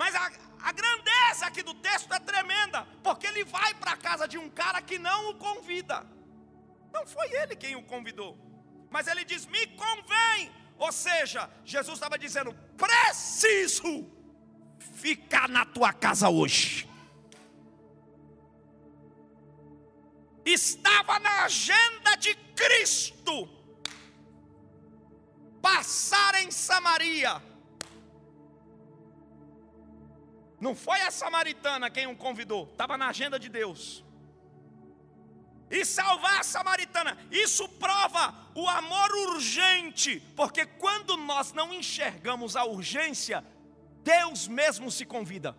[0.00, 0.26] Mas a,
[0.68, 4.48] a grandeza aqui do texto é tremenda, porque ele vai para a casa de um
[4.48, 5.98] cara que não o convida.
[6.92, 8.32] Não foi ele quem o convidou
[8.90, 10.52] mas ele diz: me convém.
[10.76, 14.10] Ou seja, Jesus estava dizendo: preciso
[14.80, 16.89] ficar na tua casa hoje.
[20.44, 23.48] Estava na agenda de Cristo
[25.60, 27.42] passar em Samaria.
[30.60, 34.04] Não foi a samaritana quem o convidou, estava na agenda de Deus
[35.70, 37.16] e salvar a samaritana.
[37.30, 43.44] Isso prova o amor urgente, porque quando nós não enxergamos a urgência,
[44.02, 45.56] Deus mesmo se convida.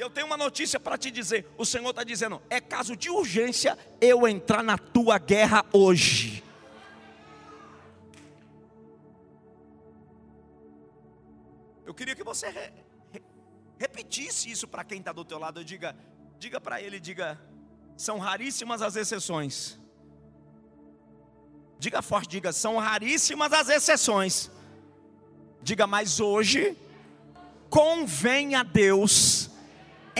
[0.00, 3.10] E eu tenho uma notícia para te dizer: o Senhor está dizendo, é caso de
[3.10, 6.42] urgência eu entrar na tua guerra hoje.
[11.84, 12.72] Eu queria que você re,
[13.12, 13.22] re,
[13.78, 15.62] repetisse isso para quem está do teu lado.
[15.62, 15.94] Diga,
[16.38, 17.38] diga para ele, diga,
[17.94, 19.78] são raríssimas as exceções.
[21.78, 24.50] Diga forte, diga, são raríssimas as exceções.
[25.60, 26.74] Diga, mas hoje
[27.68, 29.49] convém a Deus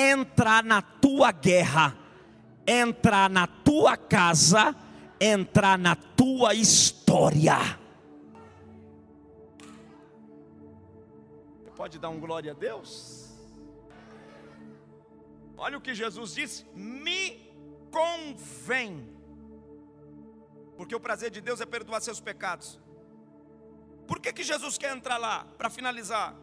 [0.00, 1.96] entrar na tua guerra,
[2.66, 4.74] entrar na tua casa,
[5.20, 7.78] entrar na tua história.
[11.58, 13.28] Você pode dar um glória a Deus?
[15.56, 17.52] Olha o que Jesus disse: me
[17.90, 19.06] convém.
[20.78, 22.80] Porque o prazer de Deus é perdoar seus pecados.
[24.06, 25.44] Por que, que Jesus quer entrar lá?
[25.58, 26.34] Para finalizar,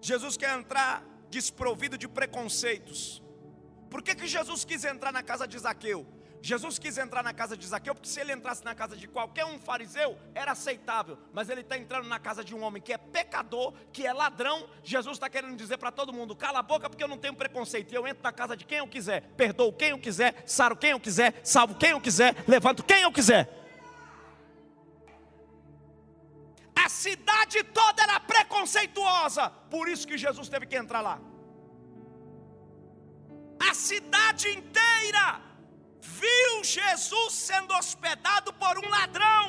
[0.00, 3.22] Jesus quer entrar desprovido de preconceitos.
[3.88, 6.06] Por que, que Jesus quis entrar na casa de Zaqueu?
[6.42, 9.44] Jesus quis entrar na casa de Zaqueu, porque se ele entrasse na casa de qualquer
[9.44, 11.18] um fariseu, era aceitável.
[11.32, 14.66] Mas ele está entrando na casa de um homem que é pecador, que é ladrão.
[14.82, 17.92] Jesus está querendo dizer para todo mundo: cala a boca, porque eu não tenho preconceito.
[17.92, 21.00] Eu entro na casa de quem eu quiser, perdoo quem eu quiser, saro quem eu
[21.00, 23.60] quiser, salvo quem eu quiser, levanto quem eu quiser.
[26.84, 31.16] A cidade toda era preconceituosa, por isso que Jesus teve que entrar lá.
[33.70, 35.26] A cidade inteira
[36.20, 39.44] viu Jesus sendo hospedado por um ladrão.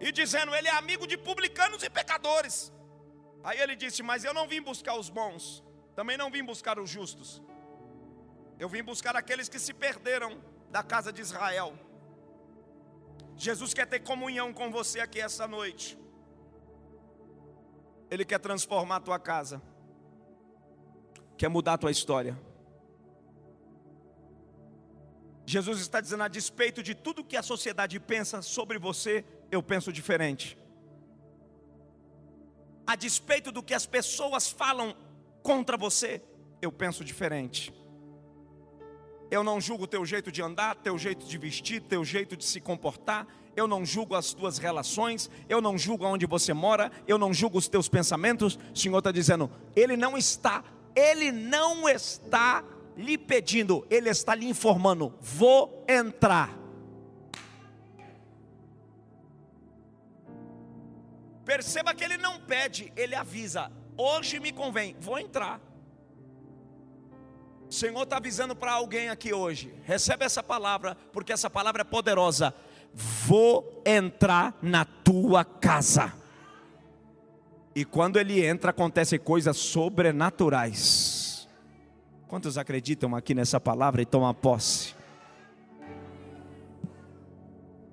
[0.00, 2.56] E dizendo, ele é amigo de publicanos e pecadores.
[3.42, 5.62] Aí ele disse: Mas eu não vim buscar os bons,
[5.98, 7.42] também não vim buscar os justos.
[8.58, 10.30] Eu vim buscar aqueles que se perderam
[10.70, 11.70] da casa de Israel.
[13.38, 15.96] Jesus quer ter comunhão com você aqui essa noite.
[18.10, 19.62] Ele quer transformar a tua casa.
[21.36, 22.36] Quer mudar a tua história.
[25.46, 29.92] Jesus está dizendo a despeito de tudo que a sociedade pensa sobre você, eu penso
[29.92, 30.58] diferente.
[32.86, 34.96] A despeito do que as pessoas falam
[35.42, 36.22] contra você,
[36.60, 37.72] eu penso diferente.
[39.30, 42.60] Eu não julgo teu jeito de andar, teu jeito de vestir, teu jeito de se
[42.60, 43.26] comportar.
[43.54, 45.30] Eu não julgo as tuas relações.
[45.48, 46.90] Eu não julgo onde você mora.
[47.06, 48.58] Eu não julgo os teus pensamentos.
[48.74, 50.64] O Senhor está dizendo, Ele não está,
[50.94, 52.64] Ele não está
[52.96, 56.56] lhe pedindo, Ele está lhe informando: vou entrar.
[61.44, 65.60] Perceba que Ele não pede, Ele avisa: hoje me convém, vou entrar.
[67.68, 69.74] O Senhor está avisando para alguém aqui hoje.
[69.84, 72.54] Recebe essa palavra, porque essa palavra é poderosa.
[72.94, 76.14] Vou entrar na tua casa.
[77.74, 81.46] E quando ele entra, acontecem coisas sobrenaturais.
[82.26, 84.94] Quantos acreditam aqui nessa palavra e tomam posse?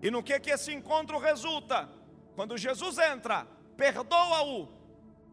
[0.01, 1.89] E no que que esse encontro resulta?
[2.35, 3.45] Quando Jesus entra,
[3.75, 4.67] perdoa-o.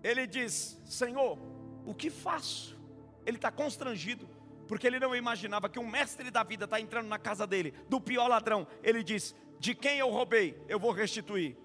[0.03, 1.38] Ele diz: Senhor,
[1.86, 2.76] o que faço?
[3.24, 4.28] Ele está constrangido,
[4.73, 8.01] porque ele não imaginava que um mestre da vida está entrando na casa dele, do
[8.01, 8.66] pior ladrão.
[8.83, 11.59] Ele diz: De quem eu roubei, eu vou restituir.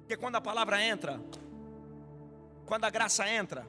[0.00, 1.20] Porque quando a palavra entra,
[2.66, 3.64] quando a graça entra,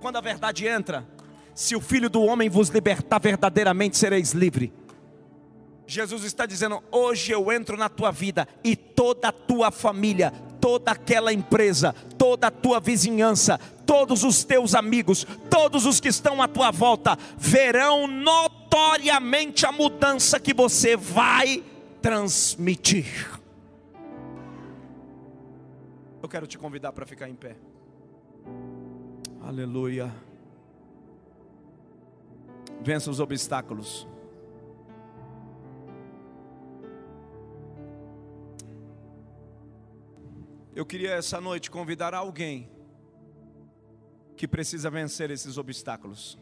[0.00, 1.04] quando a verdade entra,
[1.52, 4.72] se o Filho do Homem vos libertar, verdadeiramente sereis livre.
[5.88, 10.30] Jesus está dizendo: hoje eu entro na tua vida e toda a tua família,
[10.60, 16.42] toda aquela empresa, toda a tua vizinhança, todos os teus amigos, todos os que estão
[16.42, 21.62] à tua volta, verão notoriamente a mudança que você vai
[22.02, 23.40] transmitir.
[26.22, 27.56] Eu quero te convidar para ficar em pé.
[29.42, 30.12] Aleluia.
[32.80, 34.06] Vença os obstáculos.
[40.74, 42.68] Eu queria essa noite convidar alguém
[44.36, 46.38] que precisa vencer esses obstáculos.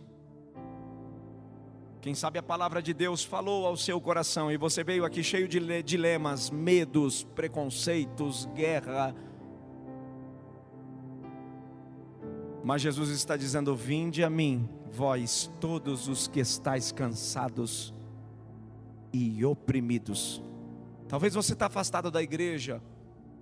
[2.01, 5.47] Quem sabe a palavra de Deus falou ao seu coração e você veio aqui cheio
[5.47, 9.15] de dilemas, medos, preconceitos, guerra.
[12.65, 17.95] Mas Jesus está dizendo: Vinde a mim, vós todos os que estáis cansados
[19.13, 20.43] e oprimidos.
[21.07, 22.83] Talvez você está afastado da igreja,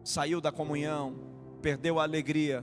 [0.05, 1.15] saiu da comunhão,
[1.63, 2.63] perdeu a alegria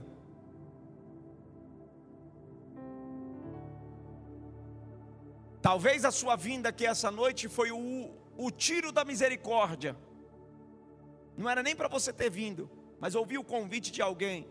[5.60, 9.96] Talvez a sua vinda aqui essa noite foi o, o tiro da misericórdia.
[11.36, 14.46] Não era nem para você ter vindo, mas ouvi o convite de alguém.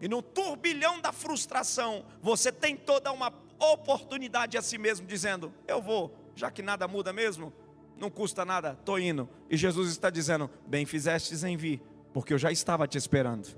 [0.00, 5.82] E no turbilhão da frustração, você tem toda uma oportunidade a si mesmo, dizendo: Eu
[5.82, 7.52] vou, já que nada muda mesmo,
[7.96, 9.28] não custa nada, estou indo.
[9.48, 11.82] E Jesus está dizendo: Bem fizestes em vir,
[12.12, 13.48] porque eu já estava te esperando.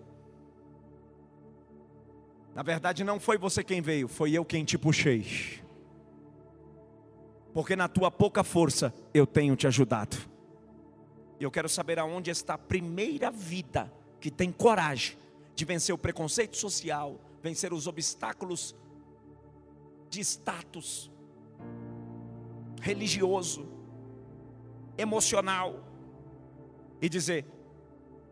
[2.54, 5.60] Na verdade, não foi você quem veio, foi eu quem te puxei.
[7.54, 10.16] Porque na tua pouca força eu tenho te ajudado.
[11.40, 15.16] E eu quero saber aonde está a primeira vida que tem coragem
[15.54, 18.74] de vencer o preconceito social, vencer os obstáculos
[20.08, 21.10] de status
[22.80, 23.66] religioso,
[24.98, 25.84] emocional
[27.00, 27.46] e dizer: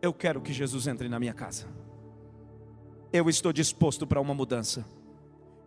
[0.01, 1.67] Eu quero que Jesus entre na minha casa
[3.11, 4.85] eu estou disposto para uma mudança.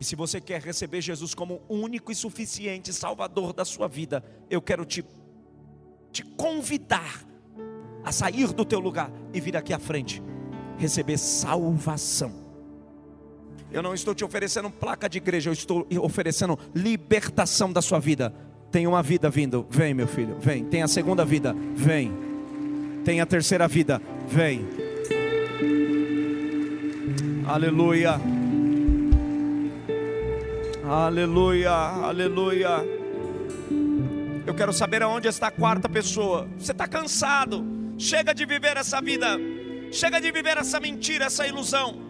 [0.00, 4.60] E se você quer receber Jesus como único e suficiente Salvador da sua vida, eu
[4.60, 5.04] quero te,
[6.10, 7.24] te convidar
[8.02, 10.22] a sair do teu lugar e vir aqui à frente,
[10.78, 12.44] receber salvação.
[13.70, 18.34] Eu não estou te oferecendo placa de igreja, eu estou oferecendo libertação da sua vida.
[18.70, 20.64] Tem uma vida vindo, vem meu filho, vem.
[20.64, 22.12] Tem a segunda vida, vem.
[23.04, 24.83] Tem a terceira vida, vem
[27.46, 28.18] Aleluia.
[30.88, 32.84] Aleluia, aleluia.
[34.46, 36.48] Eu quero saber aonde está a quarta pessoa.
[36.58, 37.64] Você está cansado?
[37.98, 39.38] Chega de viver essa vida.
[39.92, 42.02] Chega de viver essa mentira, essa ilusão.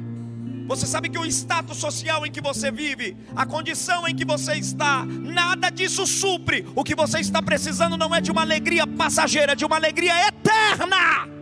[0.69, 4.55] Você sabe que o status social em que você vive, a condição em que você
[4.55, 6.65] está, nada disso supre.
[6.77, 10.15] O que você está precisando não é de uma alegria passageira, é de uma alegria
[10.29, 11.34] eterna.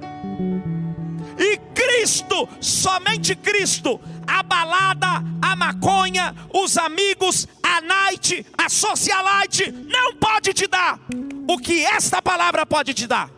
[1.42, 4.00] E Cristo somente Cristo.
[4.24, 11.00] A balada, a maconha, os amigos, a night, a socialite não pode te dar
[11.48, 13.28] o que esta palavra pode te dar.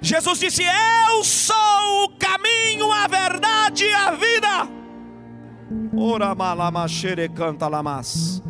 [0.00, 4.68] Jesus disse: Eu sou o caminho, a verdade e a vida.
[5.96, 8.40] Ora malamashere canta lamas.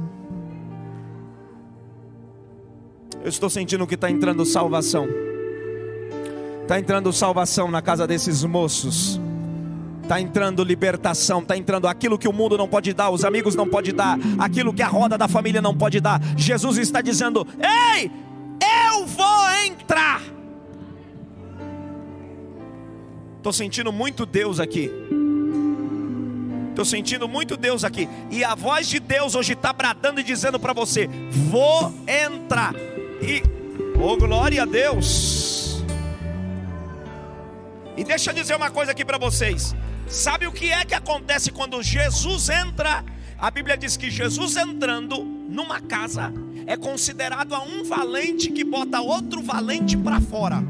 [3.23, 5.28] Eu estou sentindo que está entrando salvação.
[6.69, 9.19] Está entrando salvação na casa desses moços.
[10.03, 13.67] Está entrando libertação, está entrando aquilo que o mundo não pode dar, os amigos não
[13.67, 16.21] podem dar, aquilo que a roda da família não pode dar.
[16.37, 17.47] Jesus está dizendo:
[17.97, 18.11] Ei,
[18.91, 20.21] eu vou entrar.
[23.39, 24.91] Estou sentindo muito Deus aqui.
[26.69, 28.07] Estou sentindo muito Deus aqui.
[28.31, 31.09] E a voz de Deus hoje está bradando e dizendo para você:
[31.51, 32.75] Vou entrar.
[33.23, 33.43] E,
[33.99, 35.58] oh glória a Deus.
[37.99, 39.75] E deixa eu dizer uma coisa aqui para vocês.
[40.07, 43.05] Sabe o que é que acontece quando Jesus entra?
[43.37, 46.33] A Bíblia diz que Jesus entrando numa casa
[46.65, 50.63] é considerado a um valente que bota outro valente para fora.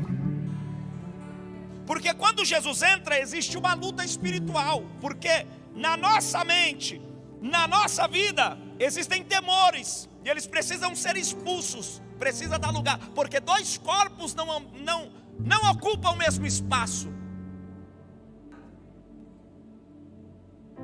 [1.87, 4.85] Porque quando Jesus entra, existe uma luta espiritual.
[4.99, 6.99] Porque na nossa mente,
[7.43, 10.09] na nossa vida, existem temores.
[10.25, 12.01] E eles precisam ser expulsos.
[12.19, 12.99] Precisa dar lugar.
[13.15, 17.18] Porque dois corpos não, não, não ocupam o mesmo espaço.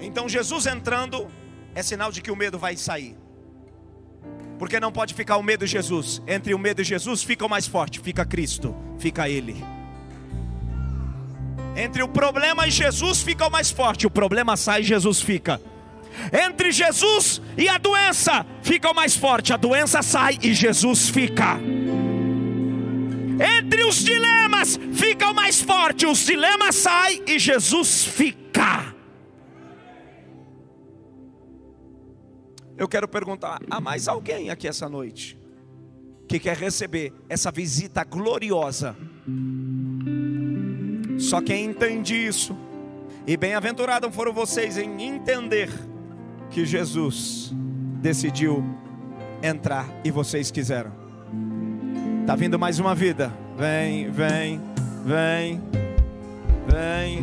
[0.00, 1.28] Então Jesus entrando
[1.74, 3.16] é sinal de que o medo vai sair.
[4.58, 6.22] Porque não pode ficar o medo e Jesus.
[6.26, 9.64] Entre o medo e Jesus fica o mais forte, fica Cristo, fica Ele.
[11.76, 15.60] Entre o problema e Jesus fica o mais forte, o problema sai e Jesus fica.
[16.32, 21.58] Entre Jesus e a doença fica o mais forte, a doença sai e Jesus fica.
[23.58, 28.93] Entre os dilemas fica o mais forte, os dilemas saem e Jesus fica.
[32.76, 35.38] Eu quero perguntar: há mais alguém aqui essa noite
[36.28, 38.96] que quer receber essa visita gloriosa?
[41.18, 42.56] Só quem entende isso,
[43.26, 45.70] e bem-aventurado foram vocês em entender
[46.50, 47.52] que Jesus
[48.00, 48.64] decidiu
[49.42, 50.92] entrar e vocês quiseram.
[52.26, 53.32] Tá vindo mais uma vida.
[53.56, 54.60] Vem, vem,
[55.04, 55.60] vem,
[56.66, 57.22] vem,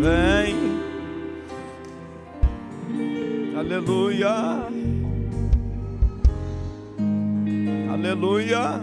[0.00, 0.73] vem.
[3.56, 4.66] Aleluia.
[7.92, 8.80] Aleluia.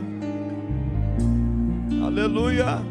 [2.01, 2.81] Aleluia.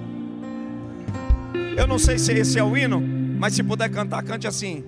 [1.76, 3.00] Eu não sei se esse é o hino,
[3.38, 4.84] mas se puder cantar, cante assim.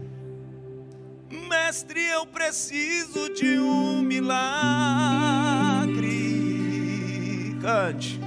[1.48, 4.36] Mestre, eu preciso de um milagre.
[7.62, 8.20] Cante.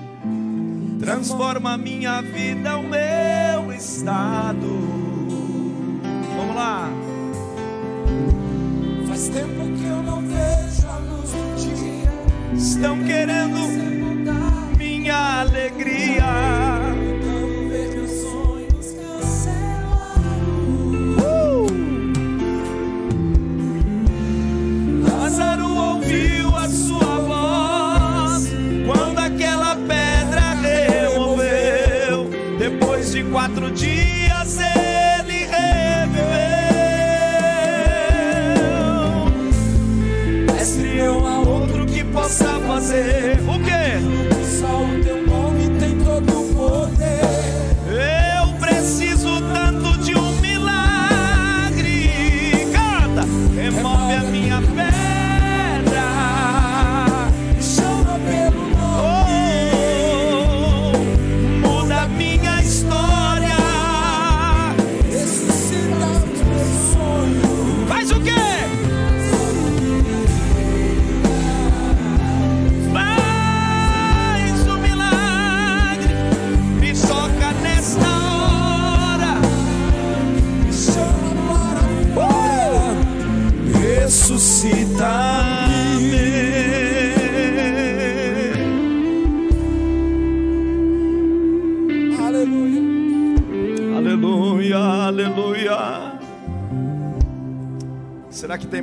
[0.99, 4.67] Transforma minha vida, o meu estado.
[6.35, 7.04] Vamos lá.
[9.15, 12.11] Faz tempo que eu não vejo a luz do dia.
[12.53, 16.64] Estão querendo minha alegria.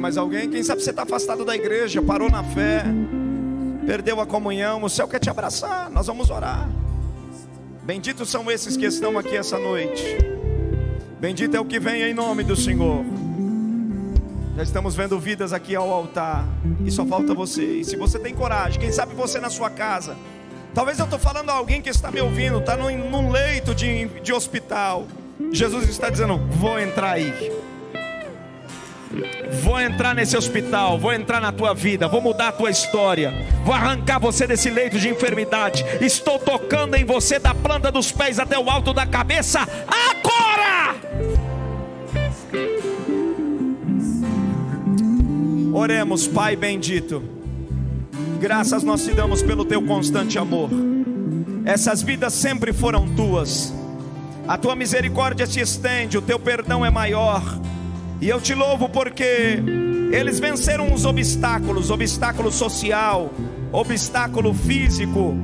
[0.03, 0.51] Mais alguém?
[0.51, 2.85] Quem sabe você está afastado da igreja, parou na fé,
[3.87, 4.83] perdeu a comunhão.
[4.83, 5.89] O céu quer te abraçar.
[5.91, 6.69] Nós vamos orar.
[7.85, 10.05] Benditos são esses que estão aqui essa noite.
[11.21, 13.05] Bendito é o que vem em nome do Senhor.
[14.57, 16.49] Já estamos vendo vidas aqui ao altar.
[16.85, 17.65] E só falta você.
[17.65, 20.17] E se você tem coragem, quem sabe você na sua casa.
[20.75, 24.33] Talvez eu estou falando a alguém que está me ouvindo, está num, leito de, de
[24.33, 25.07] hospital.
[25.53, 27.33] Jesus está dizendo: vou entrar aí.
[29.63, 33.33] Vou entrar nesse hospital, vou entrar na tua vida, vou mudar a tua história,
[33.65, 35.85] vou arrancar você desse leito de enfermidade.
[36.01, 40.97] Estou tocando em você da planta dos pés até o alto da cabeça agora.
[45.73, 47.23] Oremos, Pai bendito.
[48.41, 50.71] Graças nós te damos pelo teu constante amor.
[51.65, 53.73] Essas vidas sempre foram tuas.
[54.49, 57.43] A tua misericórdia se estende, o teu perdão é maior.
[58.23, 59.61] E eu te louvo porque
[60.13, 63.35] eles venceram os obstáculos, obstáculo social,
[63.73, 65.35] obstáculo físico,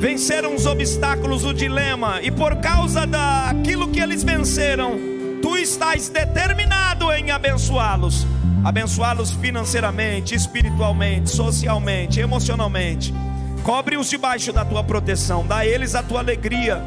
[0.00, 4.98] venceram os obstáculos, o dilema, e por causa daquilo que eles venceram,
[5.40, 8.26] tu estás determinado em abençoá-los,
[8.64, 13.14] abençoá-los financeiramente, espiritualmente, socialmente, emocionalmente.
[13.62, 16.82] Cobre-os debaixo da tua proteção, dá a eles a tua alegria.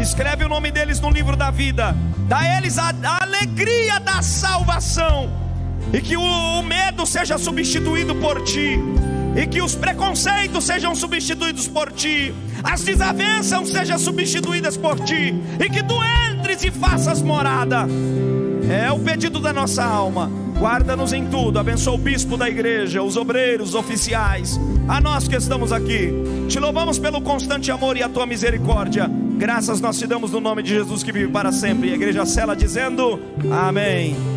[0.00, 1.94] Escreve o nome deles no livro da vida.
[2.28, 2.92] Dá a eles a,
[3.22, 5.30] alegria da salvação,
[5.92, 8.78] e que o, o medo seja substituído por ti,
[9.36, 15.70] e que os preconceitos sejam substituídos por ti, as desavenças sejam substituídas por ti, e
[15.70, 15.96] que tu
[16.30, 17.86] entres e faças morada.
[18.70, 20.43] É o pedido da nossa alma.
[20.58, 25.36] Guarda-nos em tudo, abençoa o bispo da igreja, os obreiros, os oficiais, a nós que
[25.36, 26.12] estamos aqui.
[26.48, 29.10] Te louvamos pelo constante amor e a tua misericórdia.
[29.36, 31.88] Graças nós te damos no nome de Jesus que vive para sempre.
[31.88, 34.33] E a igreja cela dizendo: Amém.